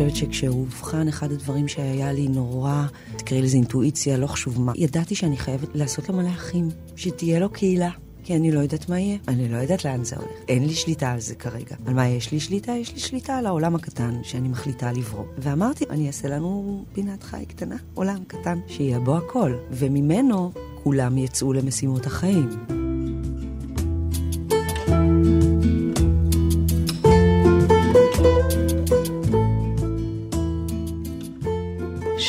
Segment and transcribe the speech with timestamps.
[0.00, 2.82] חושבת שכשהוא אובחן, אחד הדברים שהיה לי נורא,
[3.16, 7.50] תקראי לזה אינטואיציה, לא חשוב מה, ידעתי שאני חייבת לעשות לו מלא אחים, שתהיה לו
[7.50, 7.90] קהילה.
[8.24, 10.30] כי אני לא יודעת מה יהיה, אני לא יודעת לאן זה הולך.
[10.48, 11.76] אין לי שליטה על זה כרגע.
[11.86, 12.72] על מה יש לי שליטה?
[12.72, 15.24] יש לי שליטה על העולם הקטן שאני מחליטה לברוא.
[15.38, 19.54] ואמרתי, אני אעשה לנו פינת חי קטנה, עולם קטן, שיהיה בו הכל.
[19.70, 22.89] וממנו כולם יצאו למשימות החיים.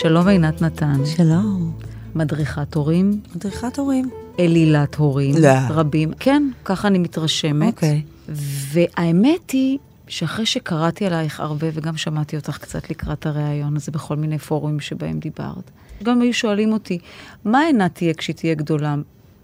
[0.02, 1.06] שלום עינת נתן.
[1.06, 1.72] שלום.
[2.16, 3.22] מדריכת הורים.
[3.36, 4.10] מדריכת הורים.
[4.40, 5.36] אלילת הורים.
[5.42, 5.50] לא.
[5.70, 6.12] רבים.
[6.20, 7.74] כן, ככה אני מתרשמת.
[7.74, 8.02] אוקיי.
[8.28, 9.78] והאמת היא
[10.08, 15.20] שאחרי שקראתי עלייך הרבה, וגם שמעתי אותך קצת לקראת הריאיון הזה בכל מיני פורומים שבהם
[15.20, 15.72] דיברת,
[16.04, 17.00] גם היו שואלים אותי,
[17.46, 18.96] מה עינת תהיה כשהיא תהיה גדולה?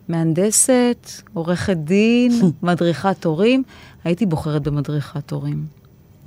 [0.08, 2.32] מהנדסת, עורכת דין,
[2.64, 3.64] מדריכת הורים?
[4.04, 5.77] הייתי בוחרת במדריכת הורים.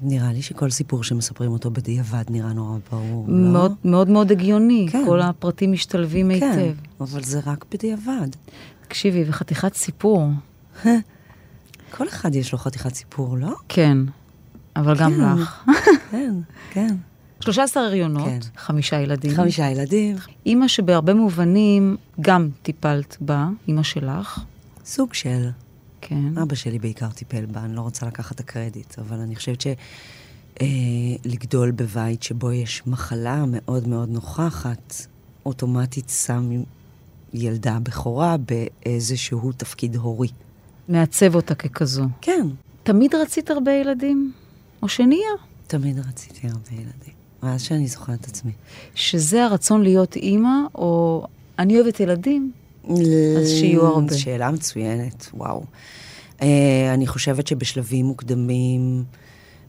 [0.02, 3.34] נראה לי שכל סיפור שמספרים אותו בדיעבד נראה נורא ברור, לא?
[3.34, 5.02] מאוד מאוד מאוד הגיוני, כן.
[5.06, 6.80] כל הפרטים משתלבים כן, היטב.
[7.00, 8.28] אבל זה רק בדיעבד.
[8.88, 10.28] תקשיבי, וחתיכת סיפור.
[11.96, 13.54] כל אחד יש לו חתיכת סיפור, לא?
[13.68, 13.98] כן,
[14.76, 15.42] אבל גם כן.
[15.42, 15.70] לך.
[16.10, 16.34] כן,
[16.70, 16.96] כן.
[17.40, 18.38] 13 הריונות, כן.
[18.56, 19.34] חמישה ילדים.
[19.34, 24.40] חמישה ילדים, אימא שבהרבה מובנים גם טיפלת בה, אימא שלך.
[24.84, 25.48] סוג של.
[26.00, 26.38] כן.
[26.38, 29.64] אבא שלי בעיקר טיפל בה, אני לא רוצה לקחת את הקרדיט, אבל אני חושבת
[31.20, 34.94] שלגדול בבית שבו יש מחלה מאוד מאוד נוכחת,
[35.46, 36.50] אוטומטית שם
[37.34, 40.28] ילדה בכורה באיזשהו תפקיד הורי.
[40.88, 42.04] מעצב אותה ככזו.
[42.20, 42.46] כן,
[42.82, 44.32] תמיד רצית הרבה ילדים?
[44.82, 45.30] או שנהיה?
[45.66, 47.14] תמיד רציתי הרבה ילדים.
[47.42, 48.52] מאז שאני זוכרת את עצמי.
[48.94, 51.26] שזה הרצון להיות אימא, או
[51.58, 52.52] אני אוהבת ילדים,
[53.40, 54.18] אז שיהיו הרבה.
[54.18, 55.62] שאלה מצוינת, וואו.
[56.42, 59.04] אה, אני חושבת שבשלבים מוקדמים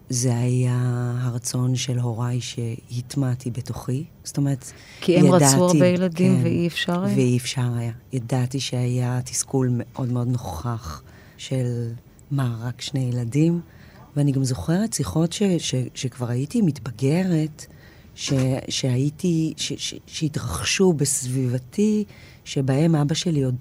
[0.10, 4.04] זה היה הרצון של הוריי שהטמעתי בתוכי.
[4.24, 7.16] זאת אומרת, כי הם ידעתי, רצו הרבה ילדים כן, ואי אפשר היה?
[7.16, 7.92] ואי אפשר היה.
[8.14, 11.04] ידעתי שהיה תסכול מאוד מאוד נוכח
[11.38, 11.92] של
[12.32, 13.62] מה, רק שני ילדים.
[14.16, 17.66] ואני גם זוכרת שיחות ש, ש, שכבר הייתי מתבגרת,
[18.16, 18.34] ש,
[18.70, 22.04] שהייתי, ש, ש, שהתרחשו בסביבתי,
[22.46, 23.56] שבהם אבא שלי עוד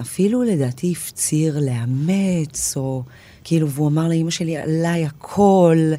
[0.00, 3.02] אפילו לדעתי הפציר לאמץ, או
[3.44, 5.92] כאילו, והוא אמר לאימא שלי, עליי הכל.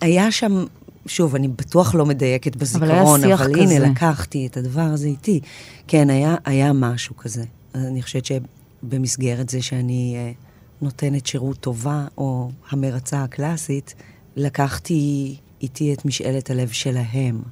[0.00, 0.64] היה שם,
[1.06, 3.62] שוב, אני בטוח לא מדייקת בזיכרון, אבל כזה.
[3.62, 5.40] הנה, לקחתי את הדבר הזה איתי.
[5.88, 7.44] כן, היה, היה משהו כזה.
[7.74, 10.32] אני חושבת שבמסגרת זה שאני אה,
[10.82, 13.94] נותנת שירות טובה, או המרצה הקלאסית,
[14.36, 17.42] לקחתי איתי את משאלת הלב שלהם.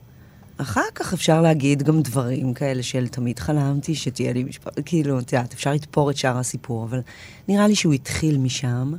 [0.61, 5.33] אחר כך אפשר להגיד גם דברים כאלה של תמיד חלמתי שתהיה לי משפחה, כאילו, את
[5.33, 7.01] יודעת, אפשר לתפור את שאר הסיפור, אבל
[7.49, 8.93] נראה לי שהוא התחיל משם.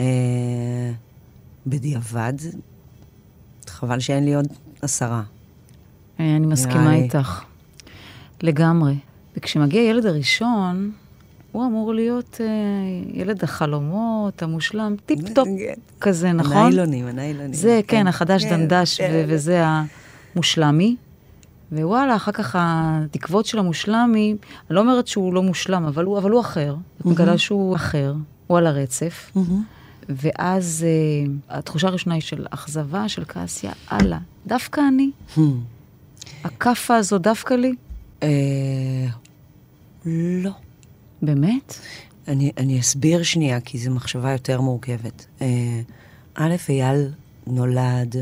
[0.00, 0.04] אה,
[1.66, 2.32] בדיעבד,
[3.66, 4.46] חבל שאין לי עוד
[4.82, 5.22] עשרה.
[6.20, 6.94] אה, אני מסכימה.
[6.94, 7.42] איתך.
[8.42, 8.94] לגמרי.
[9.36, 10.92] וכשמגיע הילד הראשון,
[11.52, 12.46] הוא אמור להיות אה,
[13.20, 15.48] ילד החלומות, המושלם, טיפ-טופ.
[16.00, 16.56] כזה, נכון?
[16.56, 17.52] הניילונים, הניילונים.
[17.52, 19.10] זה, כן, החדש כן, דנדש, כן.
[19.12, 19.64] ו- וזה
[20.34, 20.96] המושלמי.
[21.72, 24.36] וואלה, אחר כך התקוות של המושלמי,
[24.70, 26.76] אני לא אומרת שהוא לא מושלם, אבל הוא, אבל הוא אחר.
[27.00, 28.14] את מגלה שהוא אחר,
[28.46, 29.30] הוא על הרצף.
[29.34, 29.62] מהמם.
[30.08, 35.10] ואז אה, התחושה הראשונה היא של אכזבה, של כעס, יאללה, דווקא אני.
[35.36, 35.40] Hmm.
[36.44, 37.74] הכאפה הזו דווקא לי?
[38.22, 38.28] אה,
[40.06, 40.50] לא.
[41.22, 41.74] באמת?
[42.28, 45.26] אני, אני אסביר שנייה, כי זו מחשבה יותר מורכבת.
[45.42, 45.80] אה,
[46.34, 47.08] א', אייל
[47.46, 48.16] נולד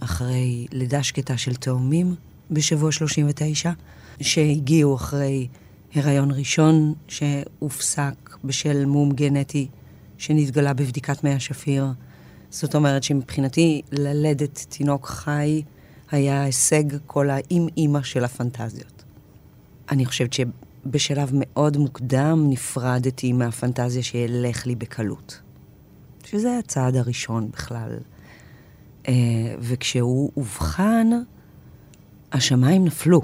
[0.00, 2.14] אחרי לידה שקטה של תאומים
[2.50, 3.70] בשבוע 39,
[4.20, 5.48] שהגיעו אחרי
[5.94, 9.68] הריון ראשון שהופסק בשל מום גנטי
[10.18, 11.86] שנתגלה בבדיקת מי השפיר.
[12.50, 15.62] זאת אומרת שמבחינתי ללדת תינוק חי
[16.10, 19.04] היה הישג כל האם-אימא של הפנטזיות.
[19.90, 25.40] אני חושבת שבשלב מאוד מוקדם נפרדתי מהפנטזיה שילך לי בקלות.
[26.24, 27.98] שזה הצעד הראשון בכלל.
[29.08, 29.14] אה,
[29.58, 31.08] וכשהוא אובחן,
[32.32, 33.20] השמיים נפלו.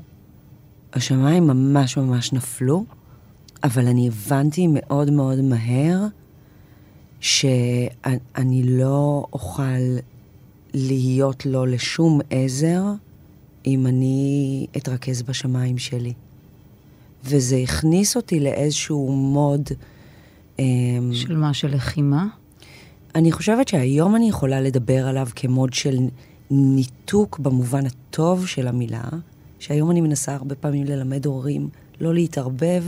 [0.93, 2.85] השמיים ממש ממש נפלו,
[3.65, 6.07] אבל אני הבנתי מאוד מאוד מהר
[7.21, 9.99] שאני לא אוכל
[10.75, 12.83] להיות לו לשום עזר
[13.67, 16.13] אם אני אתרכז בשמיים שלי.
[17.25, 19.69] וזה הכניס אותי לאיזשהו מוד...
[20.59, 21.55] אמ, של מה?
[21.55, 22.27] של לחימה?
[23.15, 25.97] אני חושבת שהיום אני יכולה לדבר עליו כמוד של
[26.51, 29.05] ניתוק במובן הטוב של המילה,
[29.59, 31.69] שהיום אני מנסה הרבה פעמים ללמד הורים
[32.01, 32.85] לא להתערבב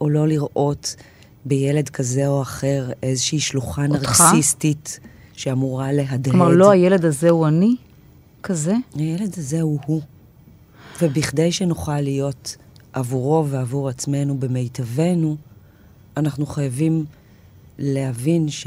[0.00, 0.96] או לא לראות
[1.44, 4.20] בילד כזה או אחר איזושהי שלוחה אותך?
[4.20, 5.00] נרקסיסטית
[5.32, 6.28] שאמורה להדהד.
[6.30, 7.76] כלומר, לא הילד הזה הוא אני?
[8.42, 8.74] כזה?
[8.94, 10.00] הילד הזה הוא הוא.
[11.02, 12.56] ובכדי שנוכל להיות
[12.92, 15.36] עבורו ועבור עצמנו במיטבנו,
[16.16, 17.04] אנחנו חייבים
[17.78, 18.66] להבין ש,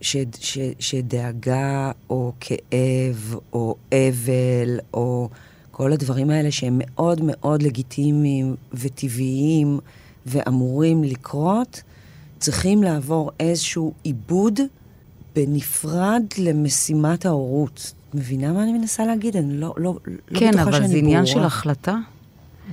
[0.00, 5.28] ש, ש, שדאגה או כאב או אבל או
[5.70, 9.78] כל הדברים האלה שהם מאוד מאוד לגיטימיים וטבעיים
[10.26, 11.82] ואמורים לקרות,
[12.38, 14.60] צריכים לעבור איזשהו עיבוד
[15.36, 17.92] בנפרד למשימת ההורות.
[18.14, 19.36] מבינה מה אני מנסה להגיד?
[19.36, 20.72] אני לא, לא, לא כן, בטוחה שאני ברורה.
[20.72, 21.96] כן, אבל זה עניין של החלטה.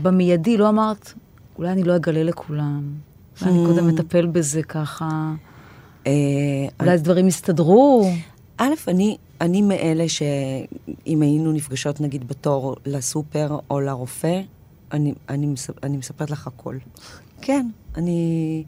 [0.02, 1.14] במיידי לא אמרת,
[1.58, 2.84] אולי אני לא אגלה לכולם.
[3.42, 3.94] אולי אני קודם Hmm.
[3.94, 5.34] אטפל בזה ככה.
[6.08, 6.12] אה,
[6.80, 8.10] אולי דברים יסתדרו.
[8.58, 14.42] א', אני, אני מאלה שאם היינו נפגשות נגיד בתור לסופר או לרופא,
[14.92, 16.78] אני, אני, מס, אני מספרת לך הכל.
[17.42, 18.64] כן, אני,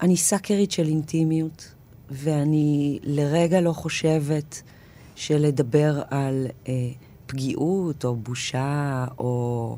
[0.00, 1.74] אני סאקרית של אינטימיות,
[2.10, 4.62] ואני לרגע לא חושבת
[5.14, 6.72] שלדבר על אה,
[7.26, 9.76] פגיעות או בושה או,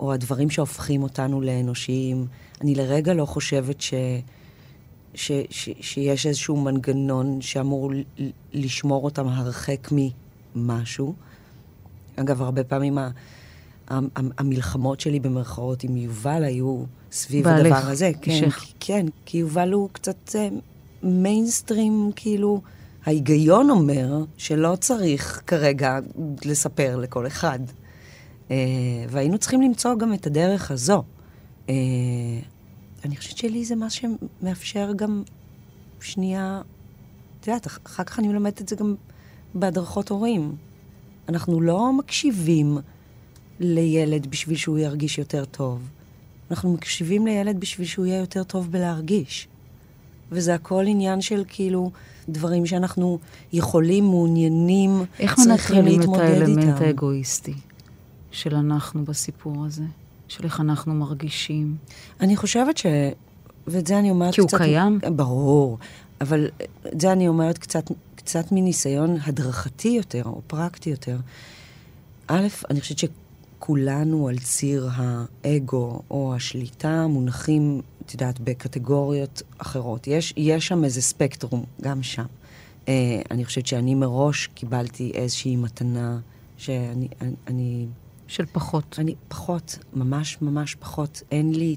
[0.00, 2.26] או הדברים שהופכים אותנו לאנושיים,
[2.60, 3.94] אני לרגע לא חושבת ש...
[5.14, 8.02] ש, ש, שיש איזשהו מנגנון שאמור ל-
[8.52, 11.14] לשמור אותם הרחק ממשהו.
[12.16, 13.10] אגב, הרבה פעמים ה,
[13.88, 18.10] ה, ה, המלחמות שלי במרכאות עם יובל היו סביב בעלך, הדבר הזה.
[18.22, 18.48] כן,
[18.80, 20.48] כן, כי יובל הוא קצת אה,
[21.02, 22.60] מיינסטרים, כאילו,
[23.06, 25.98] ההיגיון אומר שלא צריך כרגע
[26.44, 27.58] לספר לכל אחד.
[28.50, 28.56] אה,
[29.10, 31.02] והיינו צריכים למצוא גם את הדרך הזו.
[31.68, 31.74] אה,
[33.04, 35.22] אני חושבת שלי זה מה שמאפשר גם
[36.00, 36.62] שנייה,
[37.40, 38.94] את יודעת, אח- אחר כך אני מלמדת את זה גם
[39.54, 40.56] בהדרכות הורים.
[41.28, 42.78] אנחנו לא מקשיבים
[43.60, 45.88] לילד בשביל שהוא ירגיש יותר טוב.
[46.50, 49.48] אנחנו מקשיבים לילד בשביל שהוא יהיה יותר טוב בלהרגיש.
[50.32, 51.90] וזה הכל עניין של כאילו
[52.28, 53.18] דברים שאנחנו
[53.52, 56.84] יכולים, מעוניינים, איך צריכים מנטרלים את להתמודד האלמנט איתם.
[56.84, 57.54] האגואיסטי
[58.30, 59.82] של אנחנו בסיפור הזה?
[60.28, 61.76] של איך אנחנו מרגישים?
[62.20, 62.86] אני חושבת ש...
[63.66, 64.58] ואת זה אני אומרת כי הוא קצת...
[64.58, 65.00] קיים?
[65.16, 65.78] ברור.
[66.20, 66.48] אבל
[66.92, 71.16] את זה אני אומרת קצת, קצת מניסיון הדרכתי יותר, או פרקטי יותר.
[72.26, 80.06] א', אני חושבת שכולנו על ציר האגו או השליטה מונחים, את יודעת, בקטגוריות אחרות.
[80.06, 82.26] יש, יש שם איזה ספקטרום, גם שם.
[82.88, 86.18] אה, אני חושבת שאני מראש קיבלתי איזושהי מתנה
[86.56, 87.08] שאני...
[87.20, 87.86] אני, אני,
[88.26, 88.96] של פחות.
[88.98, 91.22] אני פחות, ממש ממש פחות.
[91.30, 91.76] אין לי,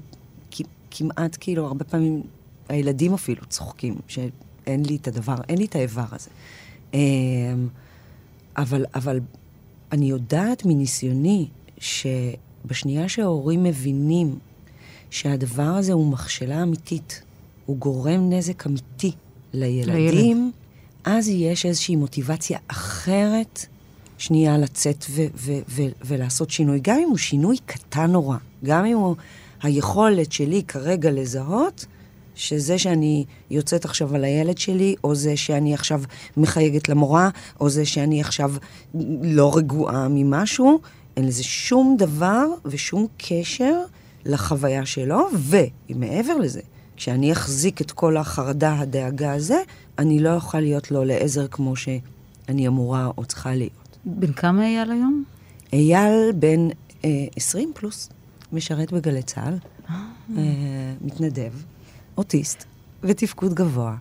[0.90, 2.22] כמעט כאילו, הרבה פעמים
[2.68, 6.30] הילדים אפילו צוחקים, שאין לי את הדבר, אין לי את האיבר הזה.
[6.94, 7.68] אמ,
[8.56, 9.20] אבל, אבל
[9.92, 11.48] אני יודעת מניסיוני
[11.78, 14.38] שבשנייה שההורים מבינים
[15.10, 17.22] שהדבר הזה הוא מכשלה אמיתית,
[17.66, 19.12] הוא גורם נזק אמיתי
[19.52, 20.52] לילדים,
[21.04, 23.66] אז יש איזושהי מוטיבציה אחרת
[24.18, 28.96] שנייה לצאת ו- ו- ו- ולעשות שינוי, גם אם הוא שינוי קטן נורא, גם אם
[28.96, 29.16] הוא
[29.62, 31.86] היכולת שלי כרגע לזהות
[32.34, 36.02] שזה שאני יוצאת עכשיו על הילד שלי, או זה שאני עכשיו
[36.36, 37.28] מחייגת למורה,
[37.60, 38.54] או זה שאני עכשיו
[39.22, 40.80] לא רגועה ממשהו,
[41.16, 43.74] אין לזה שום דבר ושום קשר
[44.24, 45.28] לחוויה שלו,
[45.88, 46.60] ומעבר לזה,
[46.96, 49.58] כשאני אחזיק את כל החרדה, הדאגה הזה,
[49.98, 53.77] אני לא אוכל להיות לו לעזר כמו שאני אמורה או צריכה להיות.
[54.08, 55.24] בן כמה אייל היום?
[55.72, 56.68] אייל בן
[57.04, 58.08] אה, 20 פלוס,
[58.52, 59.54] משרת בגלי צה"ל,
[59.90, 60.42] אה,
[61.00, 61.52] מתנדב,
[62.16, 62.64] אוטיסט,
[63.02, 63.96] ותפקוד גבוה,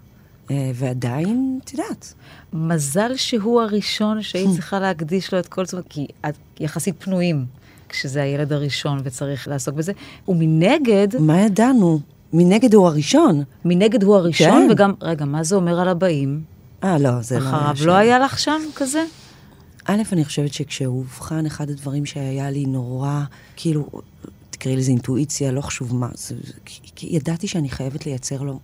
[0.52, 2.14] אה, ועדיין, את יודעת,
[2.54, 7.46] מזל שהוא הראשון שהיית צריכה להקדיש לו את כל זאת, כי את יחסית פנויים
[7.90, 9.92] כשזה הילד הראשון וצריך לעסוק בזה.
[10.28, 12.00] ומנגד, מה ידענו?
[12.34, 13.44] מנגד הוא הראשון.
[13.66, 14.72] מנגד הוא הראשון, כן.
[14.72, 16.42] וגם, רגע, מה זה אומר על הבאים?
[16.84, 17.88] אה, לא, זה לא היה אחריו שם.
[17.88, 19.04] לא היה לך שם כזה?
[19.90, 23.24] א', אני חושבת שכשהוא אובחן, אחד הדברים שהיה לי נורא,
[23.56, 23.90] כאילו,
[24.50, 28.60] תקראי לזה אינטואיציה, לא חשוב מה, זה, כי, כי ידעתי שאני חייבת לייצר לו,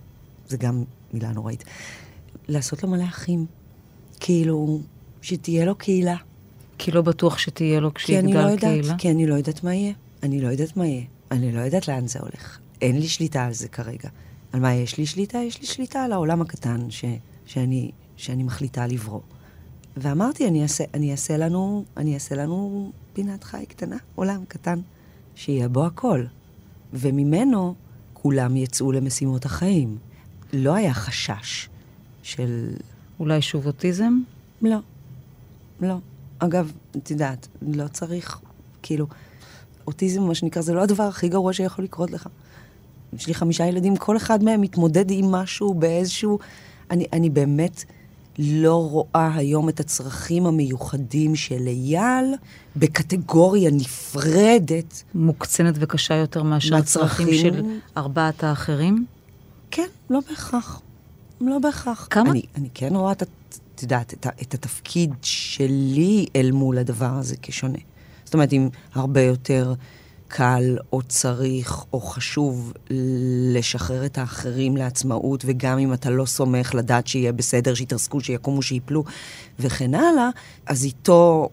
[0.48, 1.64] זה גם מילה נוראית,
[2.48, 3.46] לעשות לו מלא אחים.
[4.20, 4.80] כאילו,
[5.22, 6.16] שתהיה לו קהילה.
[6.78, 8.94] כי לא בטוח שתהיה לו אני לא כשיגדל יודעת, קהילה.
[8.98, 9.92] כי אני לא יודעת מה יהיה.
[10.22, 11.04] אני לא יודעת מה יהיה.
[11.30, 12.58] אני לא יודעת לאן זה הולך.
[12.82, 14.08] אין לי שליטה על זה כרגע.
[14.52, 15.38] על מה יש לי שליטה?
[15.38, 17.04] יש לי שליטה על העולם הקטן ש,
[17.46, 19.20] שאני, שאני מחליטה לברוא.
[19.96, 24.80] ואמרתי, אני אעשה, אני אעשה לנו, אני אעשה לנו פינת חי קטנה, עולם קטן,
[25.34, 26.24] שיהיה בו הכל.
[26.92, 27.74] וממנו
[28.12, 29.98] כולם יצאו למשימות החיים.
[30.52, 31.68] לא היה חשש
[32.22, 32.74] של
[33.20, 34.20] אולי שוב אוטיזם?
[34.62, 34.78] לא.
[35.80, 35.96] לא.
[36.38, 38.40] אגב, את יודעת, לא צריך,
[38.82, 39.06] כאילו,
[39.86, 42.28] אוטיזם, מה שנקרא, זה לא הדבר הכי גרוע שיכול לקרות לך.
[43.12, 46.38] יש לי חמישה ילדים, כל אחד מהם מתמודד עם משהו באיזשהו...
[46.90, 47.84] אני, אני באמת
[48.38, 52.34] לא רואה היום את הצרכים המיוחדים של אייל
[52.76, 55.02] בקטגוריה נפרדת.
[55.14, 57.62] מוקצנת וקשה יותר מאשר הצרכים של
[57.96, 59.06] ארבעת האחרים?
[59.70, 60.80] כן, לא בהכרח.
[61.40, 62.06] לא בהכרח.
[62.10, 62.30] כמה?
[62.30, 63.22] אני, אני כן רואה, את,
[63.74, 67.78] את יודעת, את, את התפקיד שלי אל מול הדבר הזה כשונה.
[68.24, 69.74] זאת אומרת, אם הרבה יותר
[70.36, 72.72] קל או צריך או חשוב
[73.54, 79.04] לשחרר את האחרים לעצמאות, וגם אם אתה לא סומך לדעת שיהיה בסדר, שיתרסקו, שיקומו, שיפלו
[79.58, 80.30] וכן הלאה,
[80.66, 81.48] אז איתו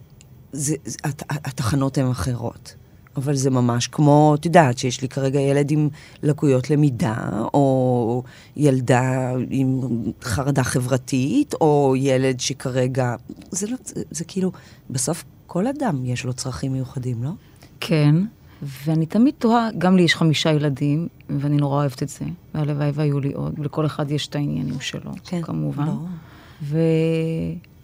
[0.51, 2.75] זה, זה, הת, התחנות הן אחרות.
[3.15, 5.89] אבל זה ממש כמו, את יודעת, שיש לי כרגע ילד עם
[6.23, 7.15] לקויות למידה,
[7.53, 8.23] או
[8.55, 9.81] ילדה עם
[10.23, 13.15] חרדה חברתית, או ילד שכרגע...
[13.51, 13.77] זה לא...
[13.85, 14.51] זה, זה כאילו,
[14.89, 17.31] בסוף כל אדם יש לו צרכים מיוחדים, לא?
[17.79, 18.15] כן,
[18.61, 23.19] ואני תמיד תוהה, גם לי יש חמישה ילדים, ואני נורא אוהבת את זה, והלוואי והיו
[23.19, 25.85] לי עוד, ולכל אחד יש את העניינים שלו, כן, כמובן.
[25.85, 26.07] ברור.
[26.63, 26.79] ו...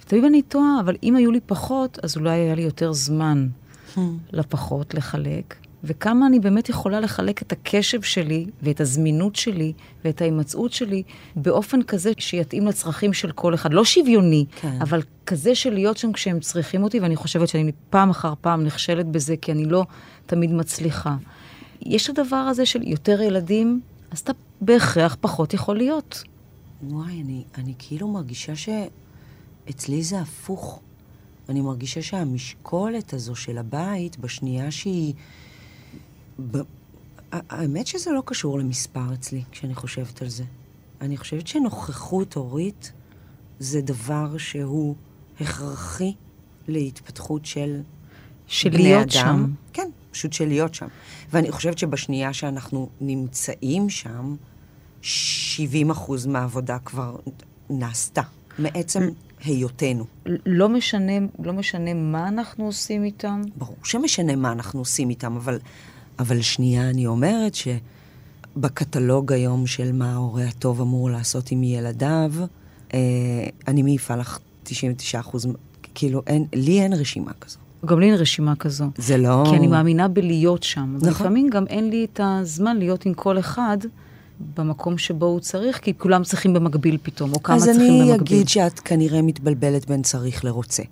[0.03, 3.48] ותמיד אני תוהה, אבל אם היו לי פחות, אז אולי היה לי יותר זמן
[3.96, 4.00] hmm.
[4.31, 5.55] לפחות לחלק.
[5.84, 9.74] וכמה אני באמת יכולה לחלק את הקשב שלי ואת הזמינות שלי
[10.05, 11.03] ואת ההימצאות שלי
[11.36, 13.74] באופן כזה שיתאים לצרכים של כל אחד.
[13.74, 14.77] לא שוויוני, כן.
[14.81, 19.05] אבל כזה של להיות שם כשהם צריכים אותי, ואני חושבת שאני פעם אחר פעם נכשלת
[19.05, 19.86] בזה, כי אני לא
[20.27, 21.15] תמיד מצליחה.
[21.81, 23.81] יש הדבר הזה של יותר ילדים,
[24.12, 26.24] אז אתה בהכרח פחות יכול להיות.
[26.84, 30.79] וואי, אני, אני כאילו מרגישה שאצלי זה הפוך.
[31.50, 35.13] אני מרגישה שהמשקולת הזו של הבית, בשנייה שהיא...
[36.51, 36.57] ב...
[37.31, 40.43] האמת שזה לא קשור למספר אצלי, כשאני חושבת על זה.
[41.01, 42.91] אני חושבת שנוכחות הורית
[43.60, 44.96] זה דבר שהוא
[45.41, 46.13] הכרחי
[46.67, 47.81] להתפתחות של
[48.48, 49.10] של להיות אדם.
[49.12, 49.51] שם.
[49.74, 50.88] כן, פשוט של להיות שם.
[51.32, 54.36] ואני חושבת שבשנייה שאנחנו נמצאים שם,
[55.02, 57.16] 70 אחוז מהעבודה כבר
[57.70, 58.22] נעשתה,
[58.60, 59.10] מעצם
[59.44, 60.06] היותנו.
[60.46, 63.42] לא משנה, לא משנה מה אנחנו עושים איתם?
[63.56, 65.60] ברור שמשנה מה אנחנו עושים איתם, אבל,
[66.20, 72.34] אבל שנייה אני אומרת שבקטלוג היום של מה ההורה הטוב אמור לעשות עם ילדיו,
[72.94, 73.00] אה,
[73.68, 75.48] אני מעיפה לך 99 אחוז,
[75.96, 77.58] כאילו, אין, לי אין רשימה כזו.
[77.86, 78.86] גם לי אין רשימה כזו.
[78.98, 79.43] זה לא...
[79.50, 80.96] כי אני מאמינה בלהיות שם.
[80.96, 81.07] נכון.
[81.07, 83.77] ולפעמים גם אין לי את הזמן להיות עם כל אחד
[84.57, 88.01] במקום שבו הוא צריך, כי כולם צריכים במקביל פתאום, או כמה צריכים במקביל.
[88.01, 90.84] אז אני אגיד שאת כנראה מתבלבלת בין צריך לרוצה.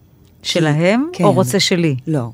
[0.46, 1.24] שלהם, כי...
[1.24, 1.36] או כן.
[1.36, 1.96] רוצה שלי?
[2.08, 2.30] לא.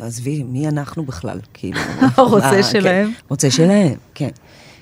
[0.00, 1.40] עזבי, מי אנחנו בכלל?
[1.54, 1.78] כאילו...
[2.18, 3.08] רוצה אה, שלהם?
[3.08, 4.30] כן, רוצה שלהם, כן.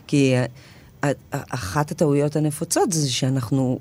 [0.07, 3.79] כי אה, אחת הטעויות הנפוצות זה שאנחנו...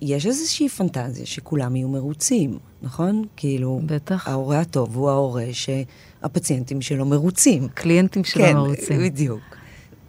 [0.00, 3.24] יש איזושהי פנטזיה שכולם יהיו מרוצים, נכון?
[3.36, 3.80] כאילו...
[3.86, 4.28] בטח.
[4.28, 7.68] ההורה הטוב הוא ההורה שהפציינטים שלו מרוצים.
[7.68, 8.86] קליינטים שלו כן, מרוצים.
[8.86, 9.40] כן, בדיוק.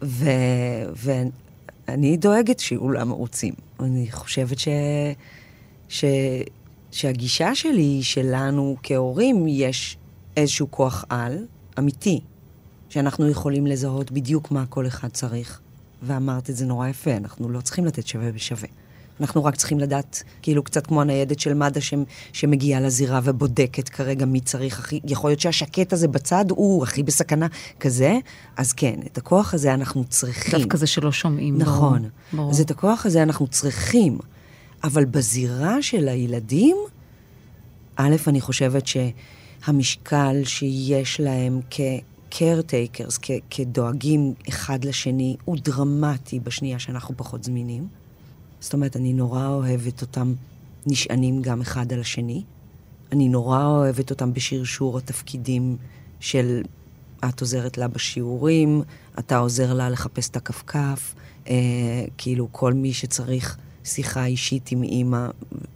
[0.02, 0.30] ו...
[0.96, 3.54] ואני דואגת שיהיו לה מרוצים.
[3.80, 4.68] אני חושבת ש...
[5.88, 6.04] ש...
[6.90, 9.96] שהגישה שלי היא שלנו כהורים יש
[10.36, 11.46] איזשהו כוח על
[11.78, 12.20] אמיתי,
[12.88, 15.60] שאנחנו יכולים לזהות בדיוק מה כל אחד צריך.
[16.02, 18.68] ואמרת את זה נורא יפה, אנחנו לא צריכים לתת שווה בשווה.
[19.20, 21.80] אנחנו רק צריכים לדעת, כאילו קצת כמו הניידת של מד"א
[22.32, 27.46] שמגיעה לזירה ובודקת כרגע מי צריך הכי, יכול להיות שהשקט הזה בצד הוא הכי בסכנה
[27.80, 28.18] כזה,
[28.56, 30.60] אז כן, את הכוח הזה אנחנו צריכים.
[30.60, 31.58] דווקא זה שלא שומעים.
[31.58, 31.98] נכון.
[31.98, 32.10] ברור.
[32.32, 32.50] ברור.
[32.50, 34.18] אז את הכוח הזה אנחנו צריכים.
[34.84, 36.76] אבל בזירה של הילדים,
[37.96, 41.80] א', אני חושבת שהמשקל שיש להם כ...
[42.30, 47.88] caretaker's, כ- כדואגים אחד לשני, הוא דרמטי בשנייה שאנחנו פחות זמינים.
[48.60, 50.34] זאת אומרת, אני נורא אוהבת אותם
[50.86, 52.42] נשענים גם אחד על השני.
[53.12, 55.76] אני נורא אוהבת אותם בשרשור התפקידים
[56.20, 56.62] של
[57.28, 58.82] את עוזרת לה בשיעורים,
[59.18, 61.14] אתה עוזר לה לחפש את הכפכף,
[61.48, 61.54] אה,
[62.18, 65.26] כאילו כל מי שצריך שיחה אישית עם אימא,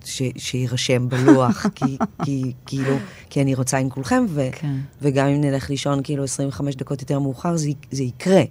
[0.05, 2.97] ש, שיירשם בלוח, כי, כי, כאילו,
[3.31, 4.77] כי אני רוצה עם כולכם, ו, כן.
[5.03, 8.43] וגם אם נלך לישון כאילו 25 דקות יותר מאוחר, זה, זה יקרה.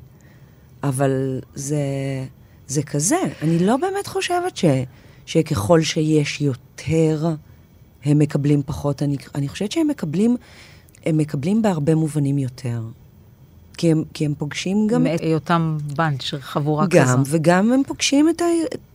[0.83, 1.77] אבל זה...
[2.69, 3.17] זה כזה.
[3.41, 4.65] אני לא באמת חושבת ש,
[5.25, 7.35] שככל שיש יותר,
[8.05, 9.03] הם מקבלים פחות.
[9.03, 10.38] אני, אני חושבת שהם מקבלים,
[11.05, 12.81] הם מקבלים בהרבה מובנים יותר.
[13.77, 15.03] כי הם, כי הם פוגשים גם...
[15.03, 17.17] מהיותם בנץ', חבורה גם, כזו.
[17.17, 18.45] גם, וגם הם פוגשים את, ה,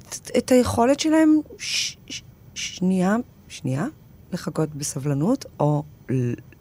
[0.09, 2.23] את, את היכולת שלהם ש, ש,
[2.55, 3.17] שנייה,
[3.49, 3.87] שנייה,
[4.33, 5.83] לחכות בסבלנות, או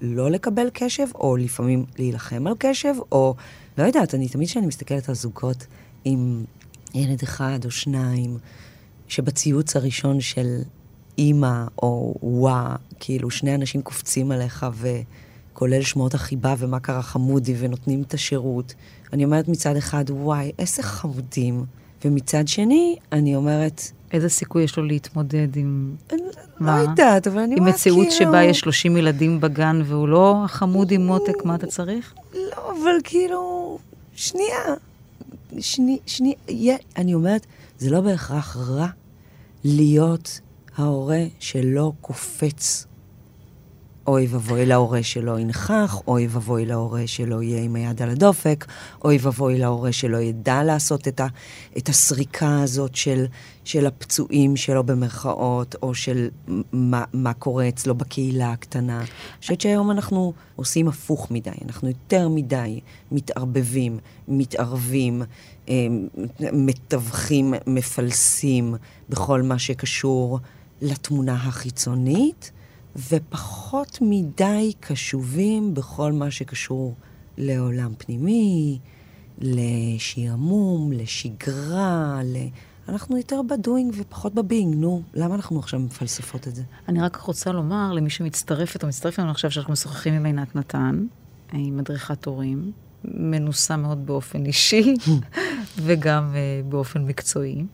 [0.02, 3.36] לא לקבל קשב, או לפעמים להילחם על קשב, או
[3.78, 5.66] לא יודעת, אני תמיד כשאני מסתכלת על זוגות
[6.06, 6.44] עם
[6.94, 8.38] ילד אחד או שניים,
[9.08, 10.62] שבציוץ הראשון של
[11.18, 14.66] אימא או וואה, כאילו שני אנשים קופצים עליך
[15.54, 18.74] וכולל שמות החיבה ומה קרה חמודי ונותנים את השירות.
[19.14, 21.66] אני אומרת מצד אחד, וואי, איזה חמודים,
[22.06, 23.82] ומצד שני, אני אומרת,
[24.12, 25.96] איזה סיכוי יש לו להתמודד עם...
[26.60, 28.12] לא יודעת, אבל אני עם אומרת מציאות כאילו...
[28.12, 32.14] שבה יש 30 ילדים בגן והוא לא החמוד עם מותק, מה אתה צריך?
[32.34, 33.78] לא, אבל כאילו,
[34.16, 34.76] שנייה.
[35.60, 37.46] שני, שני, יה, אני אומרת,
[37.78, 38.88] זה לא בהכרח רע
[39.64, 40.40] להיות
[40.76, 42.86] ההורה שלא קופץ.
[44.08, 48.66] אוי ואבוי להורה שלא ינכח, אוי ואבוי להורה שלא יהיה עם היד על הדופק,
[49.06, 51.28] אוי ואבוי להורה שלא ידע לעשות את, ה,
[51.78, 53.26] את הסריקה הזאת של,
[53.64, 56.30] של הפצועים שלו במרכאות, או של
[56.72, 59.00] מה, מה קורה אצלו בקהילה הקטנה.
[59.00, 59.08] אני
[59.42, 62.80] חושבת שהיום אנחנו עושים הפוך מדי, אנחנו יותר מדי
[63.12, 65.22] מתערבבים, מתערבים,
[65.70, 65.74] אה,
[66.40, 68.76] מתווכים, מפלסים
[69.10, 70.40] בכל מה שקשור
[70.82, 72.52] לתמונה החיצונית.
[72.96, 76.96] ופחות מדי קשובים בכל מה שקשור
[77.38, 78.80] לעולם פנימי,
[79.40, 82.38] לשעמום, לשגרה, ל...
[82.90, 86.64] אנחנו יותר בדואינג ופחות בבינג, נו, למה אנחנו עכשיו מפלספות את זה?
[86.88, 91.06] אני רק רוצה לומר למי שמצטרפת או מצטרף אלינו עכשיו, שאנחנו משוחחים עם עינת נתן,
[91.52, 92.72] היא מדריכת הורים,
[93.04, 94.94] מנוסה מאוד באופן אישי
[95.84, 97.66] וגם uh, באופן מקצועי.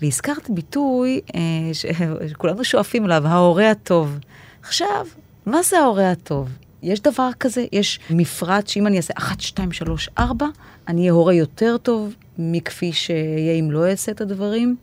[0.00, 1.32] והזכרת ביטוי uh,
[2.28, 4.18] שכולנו שואפים אליו, ההורה הטוב.
[4.66, 5.06] עכשיו,
[5.46, 6.48] מה זה ההורה הטוב?
[6.82, 7.64] יש דבר כזה?
[7.72, 10.46] יש מפרט שאם אני אעשה 1, 2, 3, 4,
[10.88, 14.76] אני אהיה הורה יותר טוב מכפי שאהיה אם לא אעשה את הדברים?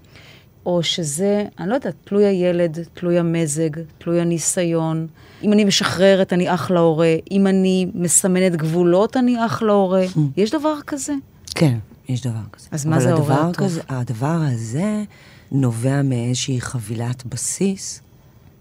[0.66, 5.08] או שזה, אני לא יודעת, תלוי הילד, תלוי המזג, תלוי הניסיון.
[5.44, 7.16] אם אני משחררת, אני אח להורה.
[7.32, 10.06] אם אני מסמנת גבולות, אני אח להורה.
[10.38, 11.14] יש דבר כזה?
[11.56, 11.78] כן,
[12.10, 12.68] יש דבר כזה.
[12.72, 13.80] אז מה זה ההורה הטוב?
[13.90, 15.04] הדבר הזה
[15.52, 18.02] נובע מאיזושהי חבילת בסיס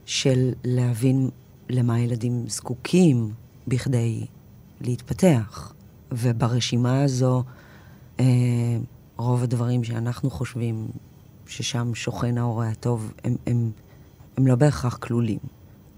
[0.05, 1.31] של להבין
[1.69, 3.33] למה ילדים זקוקים
[3.69, 4.27] בכדי
[4.81, 5.73] להתפתח.
[6.13, 7.43] וברשימה הזו,
[8.21, 8.25] אה,
[9.17, 10.89] רוב הדברים שאנחנו חושבים
[11.47, 13.71] ששם שוכן ההורה הטוב, הם, הם,
[14.37, 15.39] הם לא בהכרח כלולים.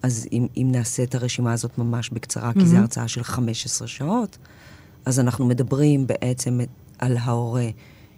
[0.03, 2.61] אז אם, אם נעשה את הרשימה הזאת ממש בקצרה, mm-hmm.
[2.61, 4.39] כי זו הרצאה של 15 שעות,
[5.05, 6.61] אז אנחנו מדברים בעצם
[6.99, 7.69] על ההורה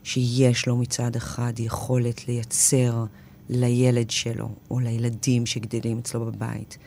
[0.03, 3.05] שיש לו מצד אחד יכולת לייצר
[3.49, 6.79] לילד שלו, או לילדים שגדלים אצלו בבית,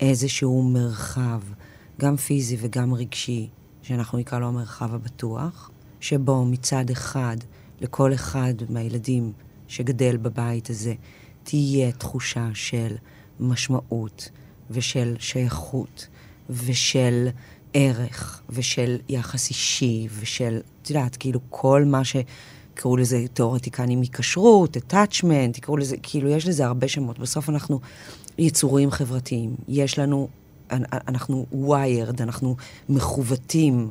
[0.00, 1.40] איזשהו מרחב,
[2.00, 3.48] גם פיזי וגם רגשי,
[3.82, 7.36] שאנחנו נקרא לו המרחב הבטוח, שבו מצד אחד,
[7.80, 9.32] לכל אחד מהילדים
[9.68, 10.94] שגדל בבית הזה,
[11.42, 12.96] תהיה תחושה של
[13.40, 14.30] משמעות
[14.70, 16.06] ושל שייכות
[16.50, 17.28] ושל
[17.74, 22.16] ערך ושל יחס אישי ושל, את יודעת, כאילו כל מה ש...
[22.78, 27.18] תקראו לזה תיאורטיקנים מכשרות, attachment, תקראו לזה, כאילו יש לזה הרבה שמות.
[27.18, 27.80] בסוף אנחנו
[28.38, 29.54] יצורים חברתיים.
[29.68, 30.28] יש לנו,
[30.70, 32.56] אנחנו wired, אנחנו
[32.88, 33.90] מכוותים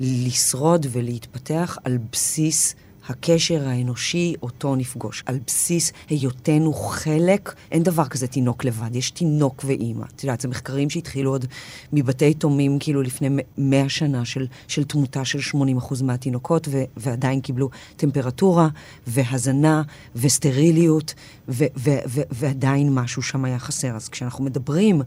[0.00, 2.74] לשרוד ולהתפתח על בסיס
[3.08, 9.64] הקשר האנושי אותו נפגוש, על בסיס היותנו חלק, אין דבר כזה תינוק לבד, יש תינוק
[9.66, 10.04] ואימא.
[10.16, 11.46] את יודעת, זה מחקרים שהתחילו עוד
[11.92, 17.70] מבתי תומים, כאילו לפני מאה שנה, של, של תמותה של 80% מהתינוקות, ו, ועדיין קיבלו
[17.96, 18.68] טמפרטורה,
[19.06, 19.82] והזנה,
[20.16, 21.14] וסטריליות,
[21.48, 23.96] ו, ו, ו, ועדיין משהו שם היה חסר.
[23.96, 25.02] אז כשאנחנו מדברים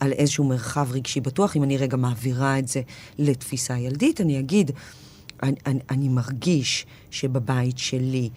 [0.00, 2.80] על איזשהו מרחב רגשי בטוח, אם אני רגע מעבירה את זה
[3.18, 4.70] לתפיסה ילדית, אני אגיד,
[5.42, 8.30] אני, אני, אני מרגיש שבבית שלי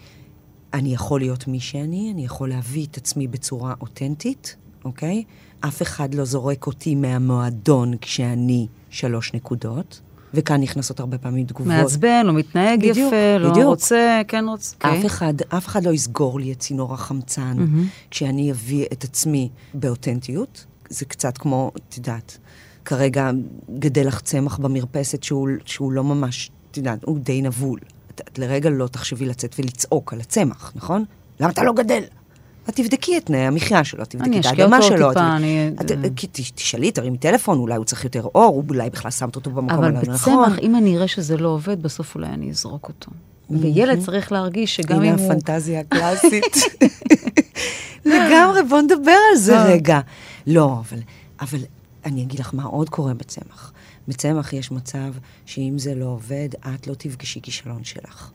[0.74, 5.24] אני יכול להיות מי שאני, אני יכול להביא את עצמי בצורה אותנטית, אוקיי?
[5.60, 10.00] אף אחד לא זורק אותי מהמועדון כשאני שלוש נקודות.
[10.34, 11.72] וכאן נכנסות הרבה פעמים תגובות.
[11.72, 13.66] מעצבן, לא מתנהג בדיוק, יפה, לא בדיוק.
[13.66, 14.76] רוצה, כן רוצה.
[14.78, 15.06] אף okay.
[15.06, 18.10] אחד, אף אחד לא יסגור לי את צינור החמצן mm-hmm.
[18.10, 20.64] כשאני אביא את עצמי באותנטיות.
[20.90, 22.38] זה קצת כמו, את יודעת,
[22.84, 23.30] כרגע
[23.78, 27.80] גדל לך צמח במרפסת שהוא, שהוא לא ממש את יודעת, הוא די נבול.
[28.14, 31.04] את, את לרגע לא תחשבי לצאת ולצעוק על הצמח, נכון?
[31.40, 32.02] למה אתה לא גדל?
[32.68, 34.66] את תבדקי את תנאי המחיה שלו, תבדקי את האדמה שלו.
[34.74, 36.50] אני אשקיע אותו טיפה, אני...
[36.54, 40.08] תשאלי, תרימי טלפון, אולי הוא צריך יותר אור, אולי בכלל שמת אותו במקום הלא נכון.
[40.08, 43.10] אבל בצמח, אם אני אראה שזה לא עובד, בסוף אולי אני אזרוק אותו.
[43.50, 45.20] וילד צריך להרגיש שגם אם הוא...
[45.20, 46.56] הנה הפנטזיה הקלאסית.
[48.04, 50.00] לגמרי, בוא נדבר על זה רגע.
[50.46, 50.98] לא, אבל,
[51.40, 51.58] אבל
[52.08, 53.72] אני אגיד לך מה עוד קורה בצמח.
[54.08, 55.14] בצמח יש מצב
[55.46, 58.30] שאם זה לא עובד, את לא תפגשי כישלון שלך.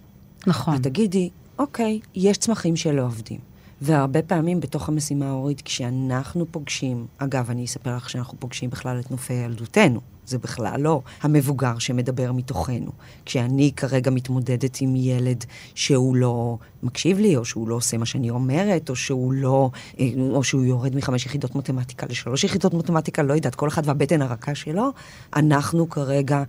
[0.48, 0.76] נכון.
[0.76, 3.53] ותגידי, אוקיי, יש צמחים שלא עובדים.
[3.86, 9.12] והרבה פעמים בתוך המשימה ההורית, כשאנחנו פוגשים, אגב, אני אספר לך שאנחנו פוגשים בכלל את
[9.12, 10.00] נופי ילדותנו.
[10.26, 12.92] זה בכלל לא המבוגר שמדבר מתוכנו.
[13.26, 15.44] כשאני כרגע מתמודדת עם ילד
[15.76, 19.70] שהוא לא מקשיב לי, או שהוא לא עושה מה שאני אומרת, או שהוא לא,
[20.00, 24.22] אה, או שהוא יורד מחמש יחידות מתמטיקה לשלוש יחידות מתמטיקה, לא יודעת, כל אחד והבטן
[24.22, 24.90] הרכה שלו,
[25.36, 26.44] אנחנו כרגע,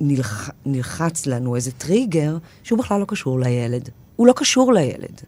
[0.00, 3.88] נלח, נלחץ לנו איזה טריגר שהוא בכלל לא קשור לילד.
[4.16, 5.20] הוא לא קשור לילד.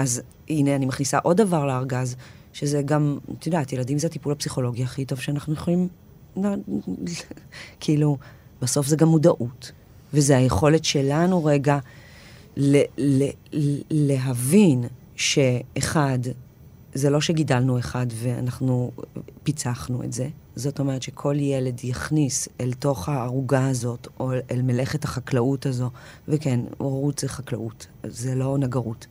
[0.00, 2.16] אז הנה, אני מכניסה עוד דבר לארגז,
[2.52, 5.88] שזה גם, את יודעת, ילדים זה הטיפול הפסיכולוגי הכי טוב שאנחנו יכולים
[7.80, 8.16] כאילו,
[8.62, 9.72] בסוף זה גם מודעות.
[10.14, 11.78] וזה היכולת שלנו רגע
[12.56, 14.84] ל- ל- להבין
[15.16, 16.18] שאחד,
[16.94, 18.90] זה לא שגידלנו אחד ואנחנו
[19.42, 20.28] פיצחנו את זה.
[20.56, 25.90] זאת אומרת שכל ילד יכניס אל תוך הערוגה הזאת, או אל מלאכת החקלאות הזו,
[26.28, 29.06] וכן, הורות זה חקלאות, זה לא נגרות.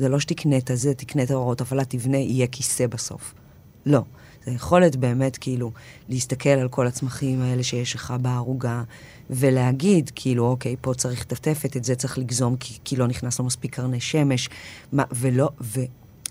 [0.00, 3.34] זה לא שתקנה את הזה, תקנה את ההוראות, אבל תבנה, יהיה כיסא בסוף.
[3.86, 4.02] לא.
[4.44, 5.72] זה יכולת באמת כאילו
[6.08, 8.82] להסתכל על כל הצמחים האלה שיש לך בערוגה,
[9.30, 13.44] ולהגיד, כאילו, אוקיי, פה צריך טפטפת, את זה צריך לגזום כי, כי לא נכנס לו
[13.44, 14.48] מספיק קרני שמש,
[14.92, 15.80] מה, ולא, ו,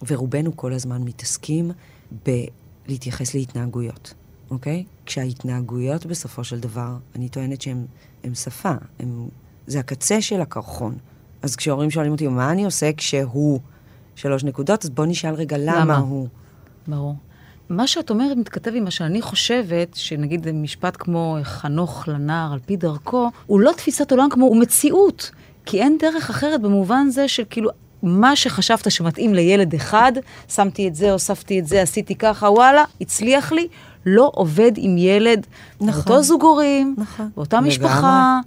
[0.08, 1.72] ורובנו כל הזמן מתעסקים
[2.26, 4.14] בלהתייחס להתנהגויות,
[4.52, 4.84] אוקיי?
[5.06, 7.86] כשההתנהגויות בסופו של דבר, אני טוענת שהן
[8.34, 9.28] שפה, הם,
[9.68, 10.98] זה הקצה של הקרחון.
[11.42, 13.60] אז כשהורים שואלים אותי, מה אני עושה כשהוא
[14.16, 15.98] שלוש נקודות, אז בוא נשאל רגע למה, למה?
[15.98, 16.28] הוא.
[16.88, 17.16] ברור.
[17.70, 22.76] מה שאת אומרת מתכתב עם מה שאני חושבת, שנגיד משפט כמו חנוך לנער על פי
[22.76, 25.32] דרכו, הוא לא תפיסת עולם כמו, הוא מציאות.
[25.66, 27.70] כי אין דרך אחרת במובן זה של כאילו,
[28.04, 30.12] מה שחשבת שמתאים לילד אחד,
[30.48, 33.68] שמתי את זה, הוספתי את זה, עשיתי ככה, וואלה, הצליח לי,
[34.06, 35.48] לא עובד עם ילד
[35.82, 38.40] נכון, באותו זוג הורים, נכון, באותה משפחה,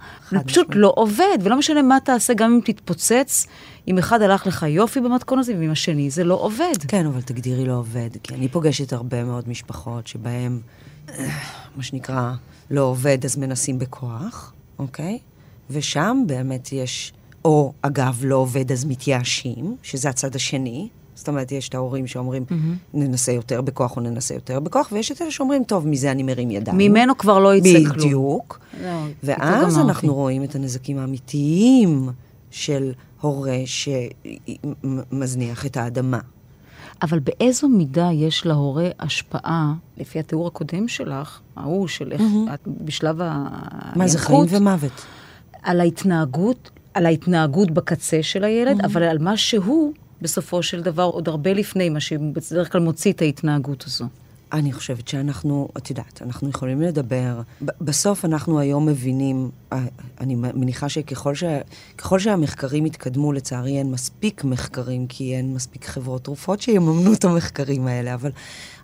[0.45, 3.47] פשוט לא עובד, ולא משנה מה תעשה, גם אם תתפוצץ,
[3.87, 6.73] אם אחד הלך לך יופי במתכון הזה, ועם השני זה לא עובד.
[6.87, 10.59] כן, אבל תגדירי לא עובד, כי אני פוגשת הרבה מאוד משפחות שבהן,
[11.75, 12.33] מה שנקרא,
[12.71, 15.19] לא עובד, אז מנסים בכוח, אוקיי?
[15.69, 17.13] ושם באמת יש,
[17.45, 20.89] או אגב, לא עובד, אז מתייאשים, שזה הצד השני.
[21.23, 22.53] זאת אומרת, יש את ההורים שאומרים, mm-hmm.
[22.93, 26.51] ננסה יותר בכוח או ננסה יותר בכוח, ויש את אלה שאומרים, טוב, מזה אני מרים
[26.51, 26.77] ידיים.
[26.77, 27.97] ממנו כבר לא יצא כלום.
[27.97, 28.59] בדיוק.
[28.83, 28.89] לא,
[29.23, 32.09] ואז אנחנו רואים את הנזקים האמיתיים
[32.51, 33.57] של הורה
[34.83, 36.19] שמזניח את האדמה.
[37.01, 42.53] אבל באיזו מידה יש להורה השפעה, לפי התיאור הקודם שלך, ההוא של איך, mm-hmm.
[42.53, 45.05] את בשלב הינקות, מה זה חיים ומוות?
[45.61, 48.85] על ההתנהגות, על ההתנהגות בקצה של הילד, mm-hmm.
[48.85, 53.21] אבל על מה שהוא, בסופו של דבר, עוד הרבה לפני מה שבדרך כלל מוציא את
[53.21, 54.05] ההתנהגות הזו.
[54.53, 57.41] אני חושבת שאנחנו, את יודעת, אנחנו יכולים לדבר.
[57.61, 59.85] בסוף אנחנו היום מבינים, אה,
[60.19, 61.43] אני מניחה שככל ש,
[62.17, 68.13] שהמחקרים יתקדמו, לצערי אין מספיק מחקרים, כי אין מספיק חברות תרופות שיממנו את המחקרים האלה,
[68.13, 68.31] אבל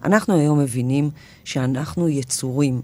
[0.04, 1.10] אנחנו היום מבינים
[1.44, 2.82] שאנחנו יצורים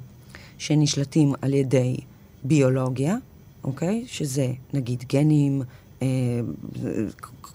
[0.58, 1.98] שנשלטים על ידי
[2.44, 3.15] ביולוגיה,
[3.63, 4.04] אוקיי?
[4.08, 5.62] שזה נגיד גנים,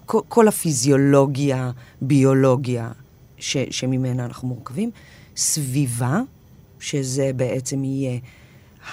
[0.05, 2.91] כל, כל הפיזיולוגיה, ביולוגיה
[3.37, 4.91] ש, שממנה אנחנו מורכבים.
[5.37, 6.21] סביבה,
[6.79, 8.19] שזה בעצם יהיה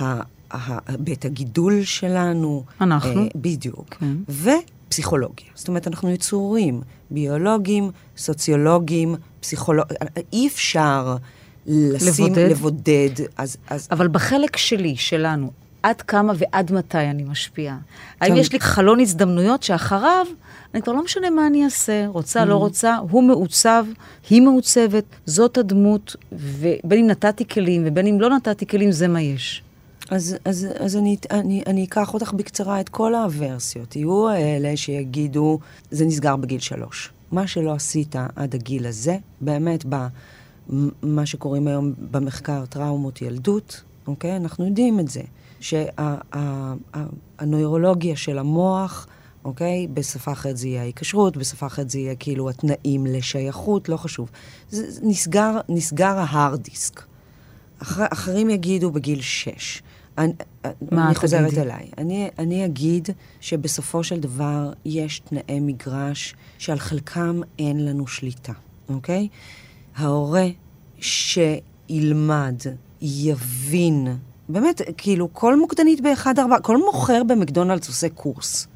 [0.01, 0.05] ה,
[0.51, 2.65] ה, בית הגידול שלנו.
[2.81, 3.23] אנחנו.
[3.23, 3.95] אה, בדיוק.
[3.95, 4.17] כן.
[4.29, 5.47] ופסיכולוגיה.
[5.55, 6.81] זאת אומרת, אנחנו יצורים
[7.11, 9.99] ביולוגיים, סוציולוגיים, פסיכולוגיים.
[10.33, 11.17] אי אפשר
[11.67, 12.51] לשים, לבודד.
[12.51, 13.89] לבודד אז, אז...
[13.91, 15.51] אבל בחלק שלי, שלנו,
[15.83, 17.79] עד כמה ועד מתי אני משפיעה?
[18.21, 20.27] האם יש לי חלון הזדמנויות שאחריו...
[20.75, 22.59] אני כבר לא משנה מה אני אעשה, רוצה, לא mm.
[22.59, 23.87] רוצה, הוא מעוצב,
[24.31, 29.21] היא מעוצבת, זאת הדמות, ובין אם נתתי כלים ובין אם לא נתתי כלים, זה מה
[29.21, 29.63] יש.
[30.11, 33.97] אז, אז, אז אני, אני, אני אקח אותך בקצרה את כל הוורסיות.
[33.97, 35.59] יהיו אלה שיגידו,
[35.91, 37.11] זה נסגר בגיל שלוש.
[37.33, 44.37] מה שלא עשית עד הגיל הזה, באמת, במה שקוראים היום במחקר טראומות ילדות, אוקיי?
[44.37, 45.23] אנחנו יודעים את זה,
[45.61, 49.07] שהנוירולוגיה שה, של המוח,
[49.45, 49.87] אוקיי?
[49.95, 54.31] בשפה אחרת זה יהיה ההיקשרות, בשפה אחרת זה יהיה כאילו התנאים לשייכות, לא חשוב.
[54.71, 57.03] זה, זה נסגר, נסגר ההארד דיסק.
[57.83, 59.83] אחר, אחרים יגידו בגיל שש.
[60.19, 60.33] אני,
[60.93, 61.63] אני חוזרת תגידי?
[61.63, 61.91] אליי.
[61.99, 63.09] אני, אני אגיד
[63.41, 68.53] שבסופו של דבר יש תנאי מגרש שעל חלקם אין לנו שליטה,
[68.89, 69.29] אוקיי?
[69.97, 70.47] ההורה
[71.01, 72.63] שילמד,
[73.03, 74.17] יבין,
[74.49, 78.67] באמת, כאילו, כל מוקדנית באחד ארבע, כל מוכר במקדונלדס עושה קורס.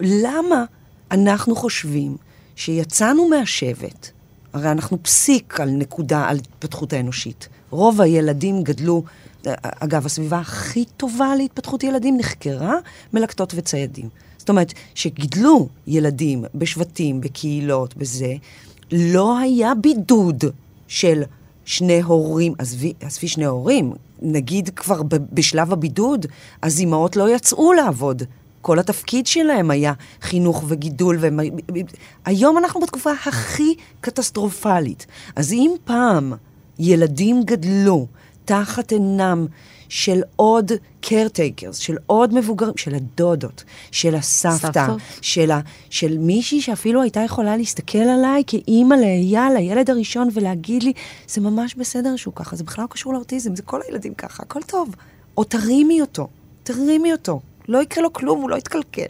[0.00, 0.64] למה
[1.10, 2.16] אנחנו חושבים
[2.56, 4.08] שיצאנו מהשבט,
[4.52, 7.48] הרי אנחנו פסיק על נקודה, על התפתחות האנושית.
[7.70, 9.02] רוב הילדים גדלו
[9.60, 12.74] אגב, הסביבה הכי טובה להתפתחות ילדים נחקרה
[13.12, 14.08] מלקטות וציידים.
[14.38, 18.34] זאת אומרת, שגידלו ילדים בשבטים, בקהילות, בזה,
[18.92, 20.44] לא היה בידוד
[20.88, 21.22] של
[21.64, 22.92] שני הורים, עזבי,
[23.26, 23.92] שני הורים,
[24.24, 26.26] נגיד כבר בשלב הבידוד,
[26.62, 28.22] אז אימהות לא יצאו לעבוד.
[28.60, 31.16] כל התפקיד שלהם היה חינוך וגידול.
[31.20, 31.40] והם...
[32.24, 35.06] היום אנחנו בתקופה הכי קטסטרופלית.
[35.36, 36.32] אז אם פעם
[36.78, 38.06] ילדים גדלו
[38.44, 39.46] תחת עינם
[39.88, 44.86] של עוד caretakers, של עוד מבוגרים, של הדודות, של הסבתא,
[45.20, 50.92] של, ה, של מישהי שאפילו הייתה יכולה להסתכל עליי כאימא לאייל, הילד הראשון, ולהגיד לי,
[51.28, 54.62] זה ממש בסדר שהוא ככה, זה בכלל לא קשור לאוטיזם, זה כל הילדים ככה, הכל
[54.62, 54.94] טוב.
[55.36, 56.28] או תרימי אותו,
[56.62, 59.06] תרימי אותו, לא יקרה לו כלום, הוא לא יתקלקל.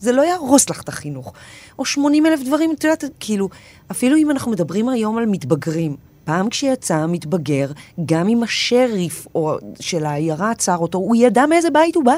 [0.00, 1.32] זה לא יהרוס לך את החינוך.
[1.78, 3.48] או 80 אלף דברים, את יודעת, כאילו,
[3.90, 5.96] אפילו אם אנחנו מדברים היום על מתבגרים,
[6.28, 7.70] פעם כשיצא המתבגר,
[8.06, 12.14] גם אם השריף או של העיירה עצר אותו, הוא ידע מאיזה בית הוא בא.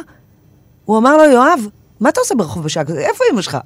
[0.85, 1.61] הוא אמר לו, יואב,
[2.01, 3.01] מה אתה עושה ברחוב בשעה כזה?
[3.01, 3.59] איפה אמא שלך?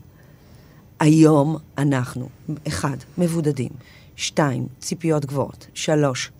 [1.00, 2.28] היום אנחנו,
[2.68, 3.68] אחד, מבודדים,
[4.16, 6.30] שתיים, ציפיות גבוהות, שלוש,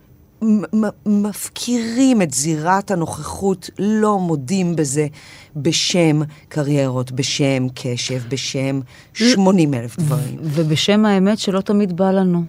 [1.05, 5.07] מפקירים את זירת הנוכחות, לא מודים בזה,
[5.55, 8.79] בשם קריירות, בשם קשב, בשם
[9.13, 10.37] 80 אלף דברים.
[10.41, 12.43] ובשם האמת שלא תמיד בא לנו.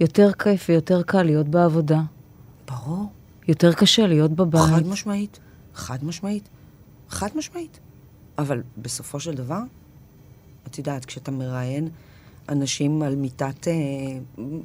[0.00, 2.00] יותר כיף ויותר קל להיות בעבודה.
[2.70, 3.06] ברור.
[3.48, 4.62] יותר קשה להיות בבית.
[4.62, 5.38] חד משמעית.
[5.74, 6.48] חד משמעית.
[7.08, 7.80] חד משמעית.
[8.38, 9.60] אבל בסופו של דבר,
[10.66, 11.88] את יודעת, כשאתה מראיין
[12.48, 13.72] אנשים על מיטת אה,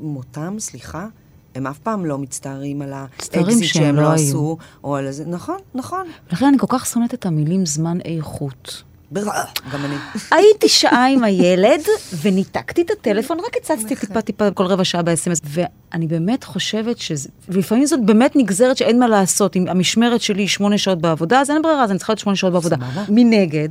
[0.01, 1.07] מותם, סליחה,
[1.55, 5.57] הם אף פעם לא מצטערים על האקזיט שהם לא, לא עשו, או על זה, נכון,
[5.75, 6.07] נכון.
[6.31, 8.83] לכן אני כל כך שונאת את המילים זמן איכות.
[9.13, 9.95] גם אני.
[10.31, 11.81] הייתי שעה עם הילד,
[12.21, 13.97] וניתקתי את הטלפון, רק הצצתי נכון.
[13.97, 18.99] טיפה טיפה כל רבע שעה ב-SMS, ואני באמת חושבת שזה, ולפעמים זאת באמת נגזרת שאין
[18.99, 19.55] מה לעשות.
[19.55, 22.35] אם המשמרת שלי היא שמונה שעות בעבודה, אז אין ברירה, אז אני צריכה להיות שמונה
[22.35, 22.75] שעות בעבודה.
[23.09, 23.69] מנגד,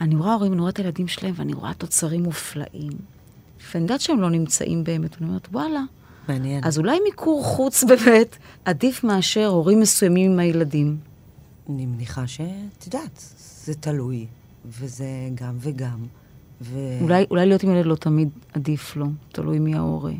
[0.00, 2.92] אני רואה הורים, אני רואה את הילדים שלהם, ואני רואה תוצרים מופלאים.
[3.74, 5.80] ואני יודעת שהם לא נמצאים באמת, ואני אומרת, וואלה.
[6.28, 6.64] מעניין.
[6.64, 10.96] אז אולי מיקור חוץ באמת עדיף מאשר הורים מסוימים עם הילדים.
[11.70, 13.24] אני מניחה שאת יודעת,
[13.64, 14.26] זה תלוי.
[14.66, 16.06] וזה גם וגם.
[16.60, 16.78] ו...
[17.00, 20.12] אולי, אולי להיות עם ילד לא תמיד עדיף לו, תלוי מי ההורה.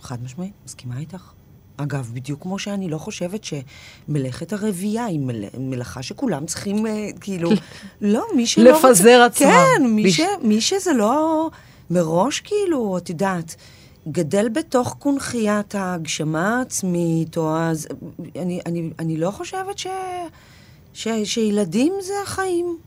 [0.00, 1.32] חד משמעית, מסכימה איתך.
[1.76, 5.44] אגב, בדיוק כמו שאני לא חושבת שמלאכת הרבייה היא מל...
[5.58, 6.88] מלאכה שכולם צריכים, uh,
[7.20, 7.50] כאילו,
[8.00, 8.90] לא, מי שלא רוצה...
[8.90, 9.48] לפזר עצמם.
[9.48, 10.16] כן, מי, בש...
[10.16, 10.20] ש...
[10.42, 11.50] מי שזה לא...
[11.90, 13.56] מראש, כאילו, את יודעת,
[14.08, 17.88] גדל בתוך קונכיית ההגשמה העצמית, או אז...
[18.36, 19.86] אני, אני, אני לא חושבת ש...
[20.92, 21.08] ש...
[21.24, 22.78] שילדים זה החיים.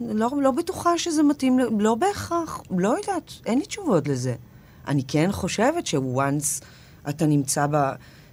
[0.00, 4.34] לא, לא בטוחה שזה מתאים, לא בהכרח, לא יודעת, אין לי תשובות לזה.
[4.88, 6.60] אני כן חושבת שוואנס
[7.08, 7.90] אתה נמצא ב...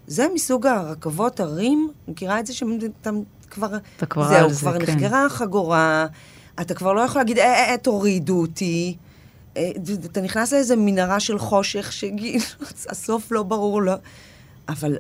[0.08, 3.10] זה מסוג הרכבות הרים, מכירה את זה שאתה
[3.50, 3.78] כבר...
[3.98, 4.92] אתה כבר זהו, על זה, כבר כן.
[4.92, 6.08] נחגרה החגורה,
[6.62, 8.98] אתה כבר לא יכול להגיד, אה, אה, אה תורידו אותי.
[9.58, 9.72] אה,
[10.06, 13.94] אתה נכנס לאיזה מנהרה של חושך, שהסוף לא ברור, לא...
[14.70, 14.98] אבל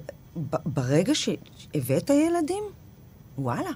[0.65, 2.63] ברגע שהבאת ילדים,
[3.37, 3.69] וואלה,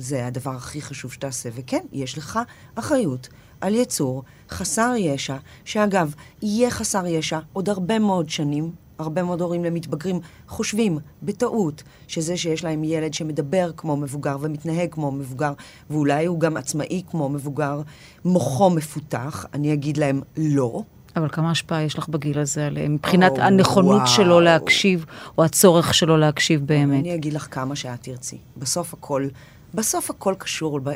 [0.00, 1.48] זה הדבר הכי חשוב שתעשה.
[1.54, 2.38] וכן, יש לך
[2.74, 3.28] אחריות
[3.60, 8.70] על יצור חסר ישע, שאגב, יהיה חסר ישע עוד הרבה מאוד שנים.
[8.98, 15.12] הרבה מאוד הורים למתבגרים חושבים, בטעות, שזה שיש להם ילד שמדבר כמו מבוגר ומתנהג כמו
[15.12, 15.52] מבוגר,
[15.90, 17.80] ואולי הוא גם עצמאי כמו מבוגר,
[18.24, 20.82] מוחו מפותח, אני אגיד להם לא.
[21.16, 24.06] אבל כמה השפעה יש לך בגיל הזה עליהם, מבחינת oh, הנכונות וואו.
[24.06, 25.04] שלו להקשיב,
[25.38, 27.00] או הצורך שלו להקשיב באמת?
[27.00, 28.38] אני אגיד לך כמה שאת תרצי.
[28.56, 29.28] בסוף הכל
[29.74, 30.90] בסוף הכל קשור, ב...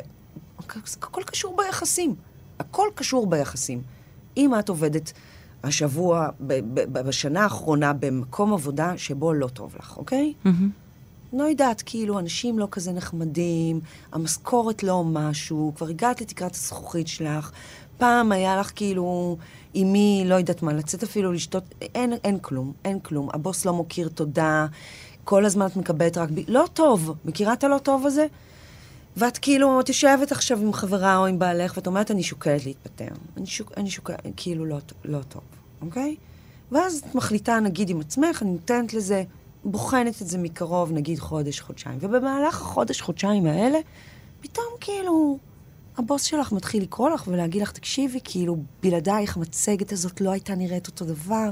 [1.01, 2.15] הכל קשור ביחסים.
[2.59, 3.81] הכל קשור ביחסים.
[4.37, 5.13] אם את עובדת
[5.63, 10.33] השבוע, ב- ב- בשנה האחרונה, במקום עבודה שבו לא טוב לך, אוקיי?
[10.45, 10.49] Mm-hmm.
[11.33, 13.79] לא יודעת, כאילו, אנשים לא כזה נחמדים,
[14.11, 17.51] המשכורת לא משהו, כבר הגעת לתקרת הזכוכית שלך,
[17.97, 19.37] פעם היה לך כאילו,
[19.73, 23.29] עם מי, לא יודעת מה, לצאת אפילו לשתות, אין, אין כלום, אין כלום.
[23.33, 24.65] הבוס לא מוקיר תודה,
[25.23, 26.39] כל הזמן את מקבלת רק ב...
[26.47, 27.15] לא טוב.
[27.25, 28.25] מכירה את הלא טוב הזה?
[29.17, 33.07] ואת כאילו, את יושבת עכשיו עם חברה או עם בעלך, ואת אומרת, אני שוקלת להתפטר.
[33.37, 35.41] אני, שוק, אני שוקלת, כאילו, לא, לא טוב,
[35.81, 36.15] אוקיי?
[36.71, 39.23] ואז את מחליטה, נגיד, עם עצמך, אני נותנת לזה,
[39.63, 41.97] בוחנת את זה מקרוב, נגיד חודש, חודשיים.
[42.01, 43.79] ובמהלך החודש, חודשיים האלה,
[44.41, 45.37] פתאום כאילו,
[45.97, 50.87] הבוס שלך מתחיל לקרוא לך ולהגיד לך, תקשיבי, כאילו, בלעדייך המצגת הזאת לא הייתה נראית
[50.87, 51.49] אותו דבר,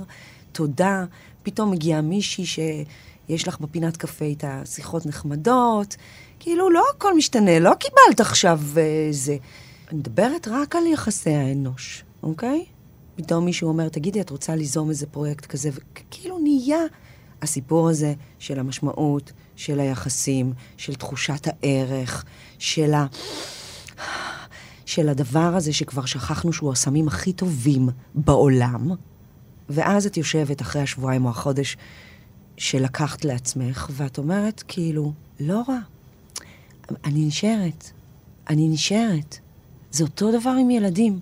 [0.52, 1.06] תודה.
[1.44, 5.96] פתאום מגיעה מישהי שיש לך בפינת קפה איתה שיחות נחמדות,
[6.44, 9.38] כאילו, לא הכל משתנה, לא קיבלת עכשיו אה, זה.
[9.90, 12.66] אני מדברת רק על יחסי האנוש, אוקיי?
[13.16, 15.70] פתאום מישהו אומר, תגידי, את רוצה ליזום איזה פרויקט כזה?
[15.74, 16.80] וכאילו נהיה
[17.42, 22.26] הסיפור הזה של המשמעות, של היחסים, של תחושת הערך,
[22.60, 23.06] של ה...
[24.86, 28.92] של הדבר הזה שכבר שכחנו שהוא הסמים הכי טובים בעולם,
[29.70, 31.78] ואז את יושבת אחרי השבועיים או החודש
[32.58, 35.80] שלקחת לעצמך, ואת אומרת, כאילו, לא רע,
[37.06, 37.92] אני נשארת,
[38.50, 39.38] אני נשארת.
[39.92, 41.20] זה אותו דבר עם ילדים.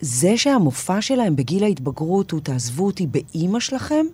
[0.00, 4.06] זה שהמופע שלהם בגיל ההתבגרות הוא תעזבו אותי באימא שלכם,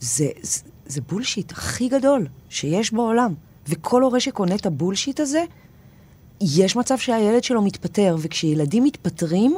[0.00, 3.34] זה, זה, זה בולשיט הכי גדול שיש בעולם.
[3.68, 5.44] וכל הורה שקונה את הבולשיט הזה,
[6.40, 9.56] יש מצב שהילד שלו מתפטר, וכשילדים מתפטרים,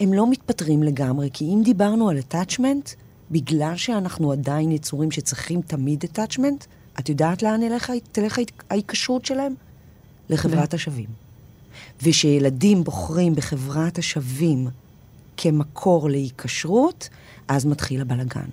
[0.00, 2.94] הם לא מתפטרים לגמרי, כי אם דיברנו על attachment,
[3.30, 6.66] בגלל שאנחנו עדיין יצורים שצריכים תמיד attachment,
[6.98, 7.60] את יודעת לאן
[8.12, 8.38] תלך,
[8.70, 9.54] ההיקשרות שלהם?
[10.30, 11.06] לחברת השווים.
[12.02, 14.68] ושילדים בוחרים בחברת השווים
[15.36, 17.08] כמקור להיקשרות,
[17.48, 18.48] אז מתחיל הבלגן.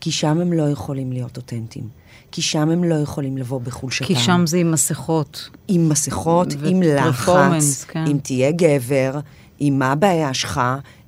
[0.00, 1.88] כי שם הם לא יכולים להיות אותנטיים.
[2.30, 4.04] כי שם הם לא יכולים לבוא בחולשתם.
[4.04, 5.50] כי שם זה עם מסכות.
[5.68, 8.06] עם מסכות, עם לחץ, כן.
[8.06, 9.20] אם תהיה גבר,
[9.58, 10.60] עם מה הבעיה שלך,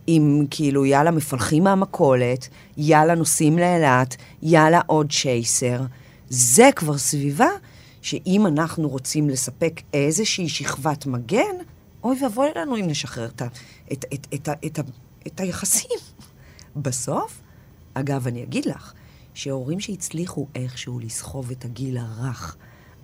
[0.07, 5.81] עם כאילו, יאללה, מפלחים מהמכולת, יאללה, נוסעים לאילת, יאללה, עוד צ'ייסר.
[6.29, 7.49] זה כבר סביבה
[8.03, 11.57] שאם אנחנו רוצים לספק איזושהי שכבת מגן,
[12.05, 13.43] אוי ואבוי לנו אם נשחרר את,
[13.93, 14.79] את, את, את, את, את,
[15.27, 15.99] את היחסים.
[16.77, 17.41] בסוף,
[17.95, 18.93] אגב, אני אגיד לך,
[19.35, 22.57] שהורים שהצליחו איכשהו לסחוב את הגיל הרך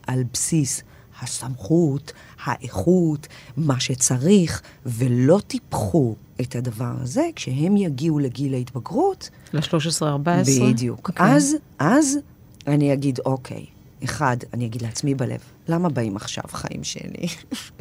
[0.07, 0.83] על בסיס
[1.21, 2.13] הסמכות,
[2.45, 9.31] האיכות, מה שצריך, ולא טיפחו את הדבר הזה, כשהם יגיעו לגיל ההתבגרות...
[9.53, 10.63] ל-13-14?
[10.63, 11.09] בדיוק.
[11.09, 11.13] Okay.
[11.13, 11.35] אוקיי.
[11.35, 12.19] אז, אז
[12.67, 13.67] אני אגיד, אוקיי,
[14.05, 17.27] אחד, אני אגיד לעצמי בלב, למה באים עכשיו חיים שלי?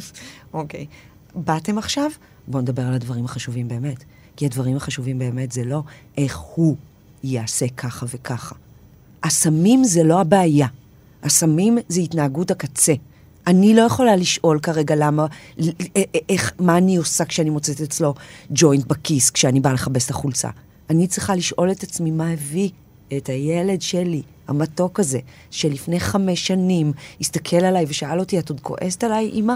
[0.53, 0.85] אוקיי,
[1.35, 2.09] באתם עכשיו?
[2.47, 4.03] בואו נדבר על הדברים החשובים באמת.
[4.35, 5.83] כי הדברים החשובים באמת זה לא
[6.17, 6.75] איך הוא
[7.23, 8.55] יעשה ככה וככה.
[9.23, 10.67] הסמים זה לא הבעיה.
[11.23, 12.93] הסמים זה התנהגות הקצה.
[13.47, 15.25] אני לא יכולה לשאול כרגע למה,
[16.29, 18.13] איך, מה אני עושה כשאני מוצאת אצלו
[18.51, 20.49] ג'וינט בכיס, כשאני באה לכבס את החולצה.
[20.89, 22.69] אני צריכה לשאול את עצמי מה הביא
[23.17, 25.19] את הילד שלי, המתוק הזה,
[25.51, 26.91] שלפני חמש שנים
[27.21, 29.53] הסתכל עליי ושאל אותי, את עוד כועסת עליי, אמא?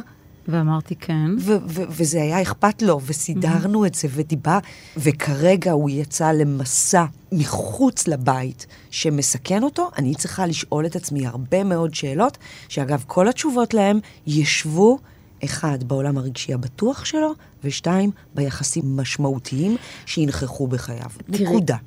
[0.47, 1.31] ואמרתי כן.
[1.39, 3.87] ו- ו- וזה היה אכפת לו, וסידרנו mm-hmm.
[3.87, 4.57] את זה, ודיבר,
[4.97, 11.93] וכרגע הוא יצא למסע מחוץ לבית שמסכן אותו, אני צריכה לשאול את עצמי הרבה מאוד
[11.93, 12.37] שאלות,
[12.69, 14.99] שאגב, כל התשובות להם ישבו,
[15.43, 17.33] אחד, בעולם הרגשי הבטוח שלו,
[17.63, 21.09] ושתיים, ביחסים משמעותיים שינכחו בחייו.
[21.31, 21.77] תראי, נקודה.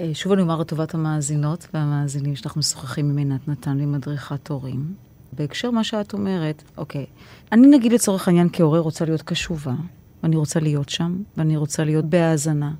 [0.00, 4.94] אה, שוב אני אומר לטובת המאזינות והמאזינים שאנחנו משוחחים עם עינת נתן ומדריכת הורים.
[5.32, 7.06] בהקשר מה שאת אומרת, אוקיי,
[7.52, 9.74] אני נגיד לצורך העניין כהורה רוצה להיות קשובה,
[10.22, 12.72] ואני רוצה להיות שם, ואני רוצה להיות בהאזנה.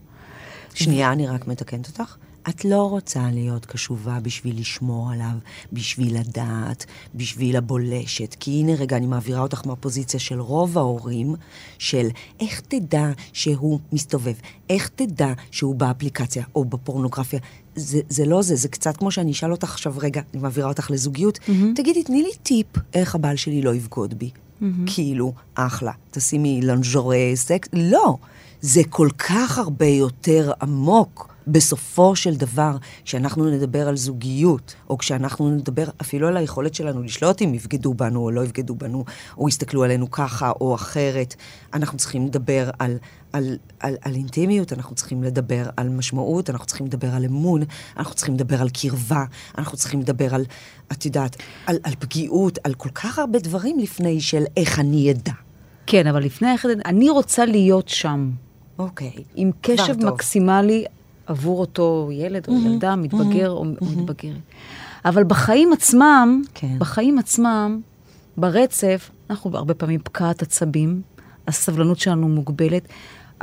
[0.75, 2.17] שנייה, אני רק מתקנת אותך.
[2.49, 5.35] את לא רוצה להיות קשובה בשביל לשמור עליו,
[5.73, 8.37] בשביל לדעת, בשביל הבולשת.
[8.41, 11.35] כי הנה רגע, אני מעבירה אותך מהפוזיציה של רוב ההורים,
[11.79, 12.09] של
[12.41, 14.35] איך תדע שהוא מסתובב,
[14.71, 17.41] איך תדע שהוא באפליקציה או בפורנוגרפיה.
[17.77, 20.91] זה, זה לא זה, זה קצת כמו שאני אשאל אותך עכשיו, רגע, אני מעבירה אותך
[20.91, 21.77] לזוגיות, mm-hmm.
[21.77, 24.31] תגידי, תני לי טיפ איך הבעל שלי לא יבגוד בי.
[24.31, 24.65] Mm-hmm.
[24.87, 28.17] כאילו, אחלה, תשימי לנג'ורי סקס, לא.
[28.61, 31.34] זה כל כך הרבה יותר עמוק.
[31.47, 37.43] בסופו של דבר, כשאנחנו נדבר על זוגיות, או כשאנחנו נדבר אפילו על היכולת שלנו לשלוט
[37.43, 39.05] אם יבגדו בנו או לא יבגדו בנו,
[39.39, 41.35] או יסתכלו עלינו ככה או אחרת,
[41.75, 42.97] אנחנו צריכים לדבר על,
[43.33, 47.63] על, על, על אינטימיות, אנחנו צריכים לדבר על משמעות, אנחנו צריכים לדבר על אמון,
[47.97, 49.25] אנחנו צריכים לדבר על קרבה,
[49.59, 50.45] אנחנו צריכים לדבר על,
[50.93, 55.33] את יודעת, על, על פגיעות, על כל כך הרבה דברים לפני של איך אני אדע.
[55.87, 58.31] כן, אבל לפני כן, אני רוצה להיות שם.
[58.79, 59.13] אוקיי.
[59.35, 60.85] עם קשב מקסימלי
[61.27, 63.85] עבור אותו ילד או mm-hmm, ילדה, מתבגר mm-hmm, או mm-hmm.
[63.85, 64.41] מתבגרת.
[65.05, 66.79] אבל בחיים עצמם, כן.
[66.79, 67.81] בחיים עצמם,
[68.37, 71.03] ברצף, אנחנו הרבה פעמים פקעת עצבים,
[71.49, 72.89] הסבלנות שלנו מוגבלת.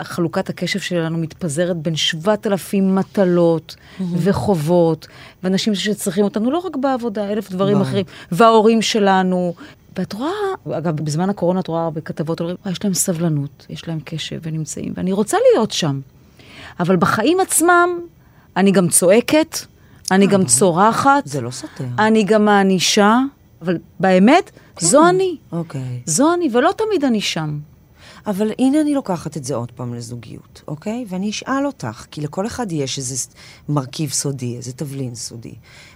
[0.02, 4.04] חלוקת הקשב שלנו מתפזרת בין 7,000 מטלות mm-hmm.
[4.18, 5.08] וחובות,
[5.44, 7.84] ואנשים שצריכים אותנו לא רק בעבודה, אלף דברים בוא.
[7.84, 9.54] אחרים, וההורים שלנו.
[9.98, 10.32] ואת רואה,
[10.78, 12.42] אגב, בזמן הקורונה את רואה הרבה כתבות,
[12.72, 16.00] יש להם סבלנות, יש להם קשב ונמצאים, ואני רוצה להיות שם.
[16.80, 17.90] אבל בחיים עצמם,
[18.58, 19.58] אני גם צועקת,
[20.12, 21.24] אני גם אה, צורחת.
[21.26, 21.86] זה לא סותר.
[22.00, 23.20] אני גם מענישה,
[23.62, 24.86] אבל באמת, כן.
[24.86, 25.38] זו אני.
[25.52, 26.02] אוקיי.
[26.06, 27.60] זו אני, ולא תמיד אני שם.
[28.28, 31.06] אבל הנה אני לוקחת את זה עוד פעם לזוגיות, אוקיי?
[31.10, 33.16] ואני אשאל אותך, כי לכל אחד יש איזה
[33.70, 35.54] מרכיב סודי, איזה תבלין סודי.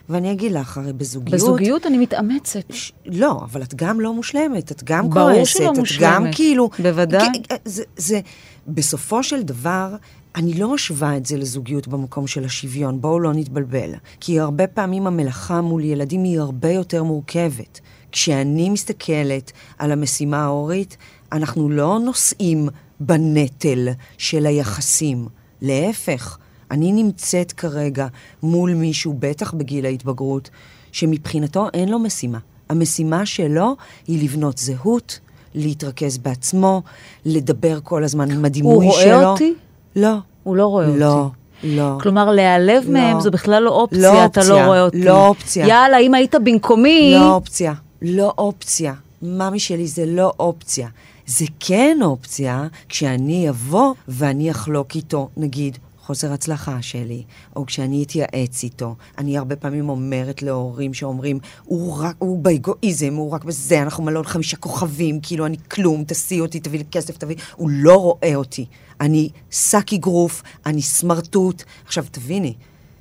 [0.09, 1.33] ואני אגיד לך, הרי בזוגיות...
[1.33, 2.63] בזוגיות אני מתאמצת.
[2.69, 2.91] ש...
[3.05, 6.13] לא, אבל את גם לא מושלמת, את גם כועסת, את מושלמת.
[6.13, 6.69] גם כאילו...
[6.79, 7.27] בוודאי.
[7.65, 8.19] זה, זה,
[8.67, 9.95] בסופו של דבר,
[10.35, 13.91] אני לא משווה את זה לזוגיות במקום של השוויון, בואו לא נתבלבל.
[14.19, 17.79] כי הרבה פעמים המלאכה מול ילדים היא הרבה יותר מורכבת.
[18.11, 20.97] כשאני מסתכלת על המשימה ההורית,
[21.31, 22.69] אנחנו לא נושאים
[22.99, 25.27] בנטל של היחסים.
[25.61, 26.37] להפך,
[26.71, 28.07] אני נמצאת כרגע
[28.43, 30.49] מול מישהו, בטח בגיל ההתבגרות,
[30.91, 32.39] שמבחינתו אין לו משימה.
[32.69, 33.75] המשימה שלו
[34.07, 35.19] היא לבנות זהות,
[35.53, 36.81] להתרכז בעצמו,
[37.25, 39.17] לדבר כל הזמן עם הדימוי הוא שלו.
[39.17, 39.53] רואה אותי?
[39.95, 40.15] לא.
[40.43, 41.35] הוא לא רואה לא, אותי.
[41.63, 41.97] לא.
[42.01, 42.93] כלומר, להיעלב לא.
[42.93, 45.03] מהם זו בכלל לא אופציה, לא אתה לא אופציה, רואה אותי.
[45.03, 45.67] לא אופציה.
[45.67, 47.15] יאללה, אם היית במקומי...
[47.19, 47.73] לא אופציה.
[48.01, 48.93] לא אופציה.
[49.21, 50.87] ממי שלי זה לא אופציה.
[51.27, 57.23] זה כן אופציה כשאני אבוא ואני אחלוק איתו, נגיד, חוסר הצלחה שלי,
[57.55, 58.95] או כשאני אתייעץ איתו.
[59.17, 64.23] אני הרבה פעמים אומרת להורים שאומרים, הוא רק, הוא באגואיזם, הוא רק בזה, אנחנו מלון
[64.23, 67.35] חמישה כוכבים, כאילו אני כלום, תסיעי אותי, תביא לי כסף, תביא...
[67.55, 68.65] הוא לא רואה אותי.
[69.01, 71.63] אני שק אגרוף, אני סמרטוט.
[71.85, 72.53] עכשיו, תביני,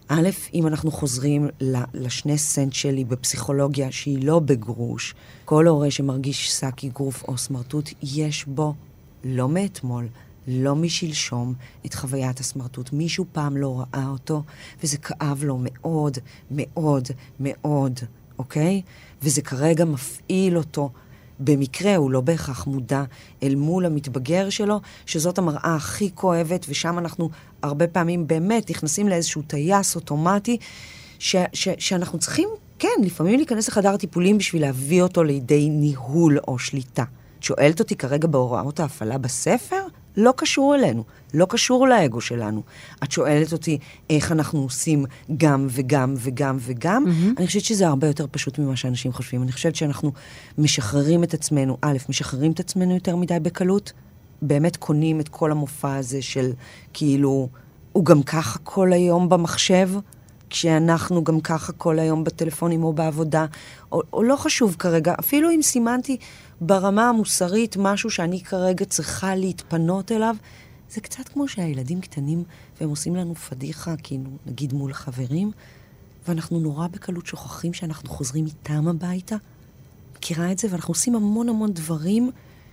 [0.08, 1.48] א', אם אנחנו חוזרים
[1.94, 8.44] לשני סנט שלי בפסיכולוגיה, שהיא לא בגרוש, כל הורה שמרגיש שק אגרוף או סמרטוט, יש
[8.44, 8.74] בו,
[9.24, 10.06] לא מאתמול,
[10.48, 11.54] לא משלשום,
[11.86, 12.92] את חוויית הסמרטוט.
[12.92, 14.42] מישהו פעם לא ראה אותו,
[14.82, 16.18] וזה כאב לו מאוד,
[16.50, 17.08] מאוד,
[17.40, 18.00] מאוד,
[18.38, 18.82] אוקיי?
[19.22, 20.90] וזה כרגע מפעיל אותו.
[21.40, 23.04] במקרה, הוא לא בהכרח מודע
[23.42, 27.30] אל מול המתבגר שלו, שזאת המראה הכי כואבת, ושם אנחנו
[27.62, 30.58] הרבה פעמים באמת נכנסים לאיזשהו טייס אוטומטי,
[31.18, 36.58] ש, ש, שאנחנו צריכים, כן, לפעמים להיכנס לחדר טיפולים בשביל להביא אותו לידי ניהול או
[36.58, 37.04] שליטה.
[37.38, 39.86] את שואלת אותי כרגע בהוראות ההפעלה בספר?
[40.16, 41.04] לא קשור אלינו,
[41.34, 42.62] לא קשור לאגו שלנו.
[43.04, 43.78] את שואלת אותי
[44.10, 45.04] איך אנחנו עושים
[45.36, 47.38] גם וגם וגם וגם, mm-hmm.
[47.38, 49.42] אני חושבת שזה הרבה יותר פשוט ממה שאנשים חושבים.
[49.42, 50.12] אני חושבת שאנחנו
[50.58, 53.92] משחררים את עצמנו, א', משחררים את עצמנו יותר מדי בקלות,
[54.42, 56.52] באמת קונים את כל המופע הזה של
[56.92, 57.48] כאילו,
[57.92, 59.90] הוא גם ככה כל היום במחשב,
[60.54, 63.46] כשאנחנו גם ככה כל היום בטלפונים או בעבודה,
[63.92, 66.16] או, או לא חשוב כרגע, אפילו אם סימנתי
[66.60, 70.36] ברמה המוסרית משהו שאני כרגע צריכה להתפנות אליו,
[70.90, 72.44] זה קצת כמו שהילדים קטנים
[72.80, 75.50] והם עושים לנו פדיחה, כאילו, נגיד מול חברים,
[76.28, 79.36] ואנחנו נורא בקלות שוכחים שאנחנו חוזרים איתם הביתה.
[80.16, 80.68] מכירה את זה?
[80.70, 82.30] ואנחנו עושים המון המון דברים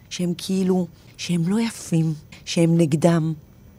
[0.09, 2.13] שהם כאילו, שהם לא יפים,
[2.45, 3.33] שהם נגדם.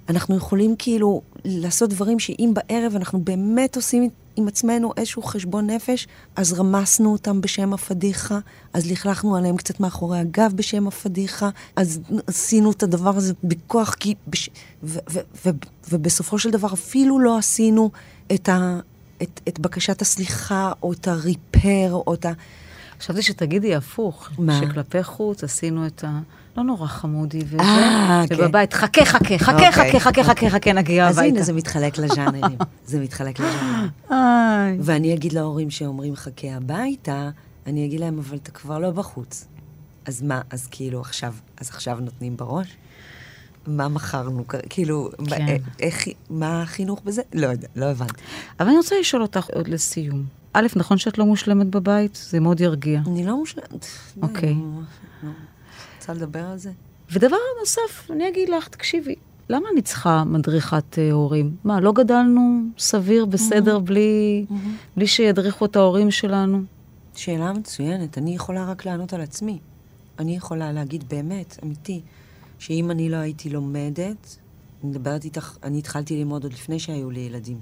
[0.08, 6.08] אנחנו יכולים כאילו לעשות דברים שאם בערב אנחנו באמת עושים עם עצמנו איזשהו חשבון נפש,
[6.36, 8.38] אז רמסנו אותם בשם הפדיחה,
[8.72, 14.14] אז לכלכנו עליהם קצת מאחורי הגב בשם הפדיחה, אז עשינו את הדבר הזה בכוח, כי...
[14.28, 14.50] בש...
[14.82, 15.50] ו- ו- ו-
[15.92, 17.90] ובסופו של דבר אפילו לא עשינו
[18.34, 18.80] את, ה...
[19.22, 22.32] את, את בקשת הסליחה, או את הריפר, או את ה...
[23.00, 24.28] חשבתי שתגידי הפוך.
[24.38, 24.60] מה?
[24.60, 26.20] שכלפי חוץ עשינו את ה...
[26.56, 27.60] לא נורא חמודי וזה.
[27.60, 28.34] אה, כן.
[28.38, 29.72] ובבית, חכה, חכה, חכה, אוקיי.
[29.72, 31.34] חכה, חכה, חכה, חכה, נגיע אז הביתה.
[31.36, 32.58] הנה, זה מתחלק לז'אנרים.
[32.86, 34.80] זה מתחלק לז'אנרים.
[34.80, 37.30] ואני אגיד להורים שאומרים חכה הביתה,
[37.66, 39.46] אני אגיד להם, אבל אתה כבר לא בחוץ.
[40.06, 42.76] אז מה, אז כאילו עכשיו, אז עכשיו נותנים בראש?
[43.66, 44.44] מה מכרנו?
[44.68, 45.46] כאילו, מה- כן.
[45.48, 47.22] אה, איך, מה החינוך בזה?
[47.34, 48.12] לא יודע, לא הבנתי.
[48.60, 50.24] אבל אני רוצה לשאול אותך עוד לסיום.
[50.52, 52.18] א', נכון שאת לא מושלמת בבית?
[52.30, 53.00] זה מאוד ירגיע.
[53.06, 53.86] אני לא מושלמת.
[54.22, 54.54] אוקיי.
[56.02, 56.70] רוצה לדבר על זה?
[57.12, 59.14] ודבר נוסף, אני אגיד לך, תקשיבי,
[59.48, 61.56] למה אני צריכה מדריכת אה, הורים?
[61.64, 64.46] מה, לא גדלנו סביר, בסדר, בלי,
[64.96, 66.62] בלי שידריכו את ההורים שלנו?
[67.14, 68.18] שאלה מצוינת.
[68.18, 69.58] אני יכולה רק לענות על עצמי.
[70.18, 72.00] אני יכולה להגיד באמת, אמיתי,
[72.58, 74.36] שאם אני לא הייתי לומדת,
[74.82, 77.60] אני מדברת איתך, אני התחלתי ללמוד עוד לפני שהיו לי ילדים.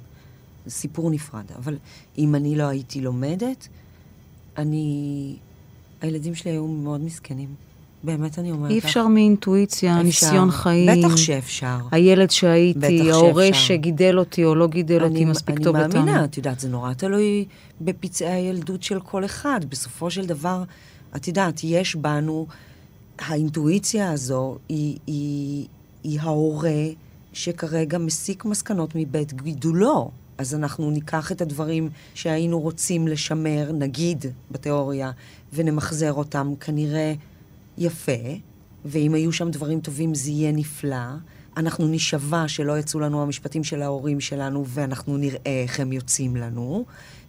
[0.64, 1.44] זה סיפור נפרד.
[1.56, 1.78] אבל
[2.18, 3.68] אם אני לא הייתי לומדת,
[4.56, 5.36] אני...
[6.00, 7.69] הילדים שלי היו מאוד מסכנים.
[8.04, 8.84] באמת אני אומרת אי לך.
[8.84, 10.02] אפשר מאינטואיציה, אפשר.
[10.02, 11.04] ניסיון חיים.
[11.04, 11.76] בטח שאפשר.
[11.90, 13.60] הילד שהייתי, ההורה שאפשר.
[13.60, 16.00] שגידל אותי או לא גידל אותי אני- מספיק טוב אני אותנו.
[16.00, 17.44] מאמינה, את יודעת, זה נורא תלוי
[17.80, 19.60] בפצעי הילדות של כל אחד.
[19.68, 20.62] בסופו של דבר,
[21.16, 22.46] את יודעת, יש בנו,
[23.18, 25.66] האינטואיציה הזו היא, היא,
[26.04, 26.80] היא ההורה
[27.32, 30.10] שכרגע מסיק מסקנות מבית גידולו.
[30.38, 35.10] אז אנחנו ניקח את הדברים שהיינו רוצים לשמר, נגיד, בתיאוריה,
[35.52, 37.12] ונמחזר אותם כנראה
[37.80, 38.12] יפה,
[38.84, 41.06] ואם היו שם דברים טובים זה יהיה נפלא.
[41.56, 46.84] אנחנו נשבע שלא יצאו לנו המשפטים של ההורים שלנו, ואנחנו נראה איך הם יוצאים לנו,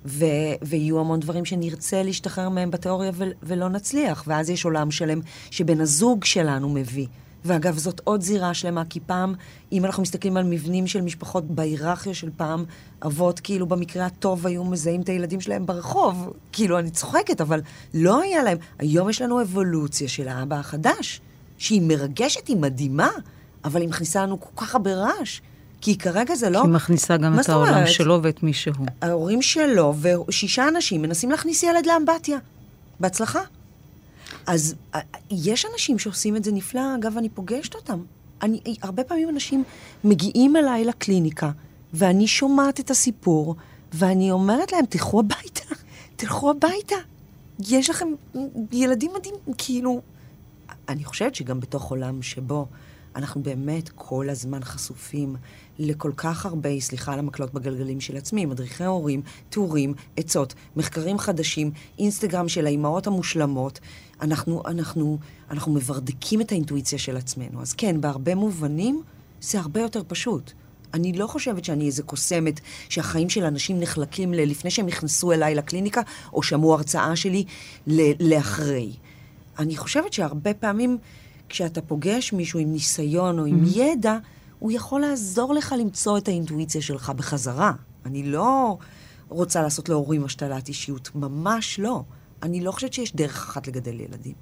[0.06, 0.26] ו-
[0.62, 5.20] ויהיו המון דברים שנרצה להשתחרר מהם בתיאוריה ו- ולא נצליח, ואז יש עולם שלם
[5.52, 7.08] שבן הזוג שלנו מביא.
[7.46, 9.34] ואגב, זאת עוד זירה שלמה, כי פעם,
[9.72, 12.66] אם אנחנו מסתכלים על מבנים של משפחות בהיררכיה של פעם,
[13.06, 16.34] אבות כאילו במקרה הטוב היו מזהים את הילדים שלהם ברחוב.
[16.52, 17.62] כאילו, אני צוחקת, אבל
[17.94, 18.58] לא היה להם.
[18.80, 21.22] היום יש לנו אבולוציה של האבא החדש,
[21.58, 23.10] שהיא מרגשת, היא מדהימה,
[23.64, 25.42] אבל היא מכניסה לנו כל כך הרבה רעש.
[25.82, 26.62] כי כרגע זה לא...
[26.62, 28.86] כי מכניסה גם את העולם שלו ואת מי שהוא.
[29.02, 32.38] ההורים שלו ושישה אנשים מנסים להכניס ילד לאמבטיה.
[33.00, 33.39] בהצלחה.
[34.48, 35.00] אז אה,
[35.32, 38.00] יש אנשים שעושים את זה נפלא, אגב, אני פוגשת אותם.
[38.42, 39.64] אני, הרבה פעמים אנשים
[40.04, 41.52] מגיעים אליי לקליניקה,
[41.94, 43.56] ואני שומעת את הסיפור,
[43.94, 45.76] ואני אומרת להם, תלכו הביתה,
[46.16, 46.96] תלכו הביתה.
[47.60, 48.08] יש לכם
[48.72, 50.02] ילדים מדהים, כאילו...
[50.90, 52.68] אני חושבת שגם בתוך עולם שבו
[53.16, 55.36] אנחנו באמת כל הזמן חשופים
[55.80, 61.72] לכל כך הרבה, סליחה על המקלות בגלגלים של עצמי, מדריכי הורים, טורים, עצות, מחקרים חדשים,
[62.00, 63.80] אינסטגרם של האימהות המושלמות.
[64.22, 65.18] אנחנו, אנחנו,
[65.52, 67.62] אנחנו מברדקים את האינטואיציה של עצמנו.
[67.62, 69.02] אז כן, בהרבה מובנים
[69.42, 70.52] זה הרבה יותר פשוט.
[70.94, 72.60] אני לא חושבת שאני איזה קוסמת
[72.90, 76.02] שהחיים של אנשים נחלקים לפני שהם נכנסו אליי לקליניקה,
[76.34, 77.44] או שמעו הרצאה שלי
[78.20, 78.92] לאחרי.
[79.60, 80.98] אני חושבת שהרבה פעמים
[81.50, 83.80] כשאתה פוגש מישהו עם ניסיון או עם mm-hmm.
[83.80, 84.18] ידע,
[84.60, 87.72] הוא יכול לעזור לך למצוא את האינטואיציה שלך בחזרה.
[88.06, 88.78] אני לא
[89.30, 92.04] רוצה לעשות להורים השתלת אישיות, ממש לא.
[92.44, 94.34] אני לא חושבת שיש דרך אחת לגדל ילדים.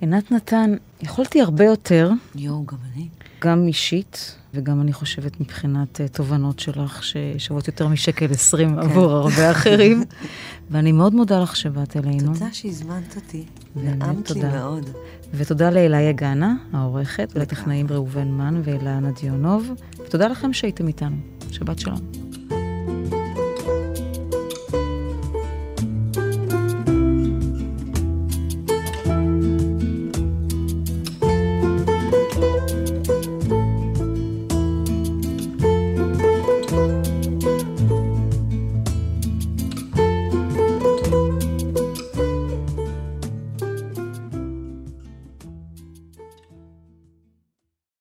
[0.00, 2.10] עינת נתן, יכולתי הרבה יותר.
[2.34, 3.08] יואו, גם אני.
[3.42, 8.78] גם אישית, וגם אני חושבת מבחינת uh, תובנות שלך, ששוות יותר משקל עשרים כן.
[8.78, 10.04] עבור הרבה אחרים.
[10.70, 12.34] ואני מאוד מודה לך שבאת אלינו.
[12.34, 13.44] תודה שהזמנת אותי.
[13.76, 14.90] נעמת לי מאוד.
[15.34, 19.70] ותודה לאליה גאנה, העורכת, ולטכנאים ראובן מן ואילנה דיונוב.
[20.04, 21.16] ותודה לכם שהייתם איתנו.
[21.50, 22.21] שבת שלום.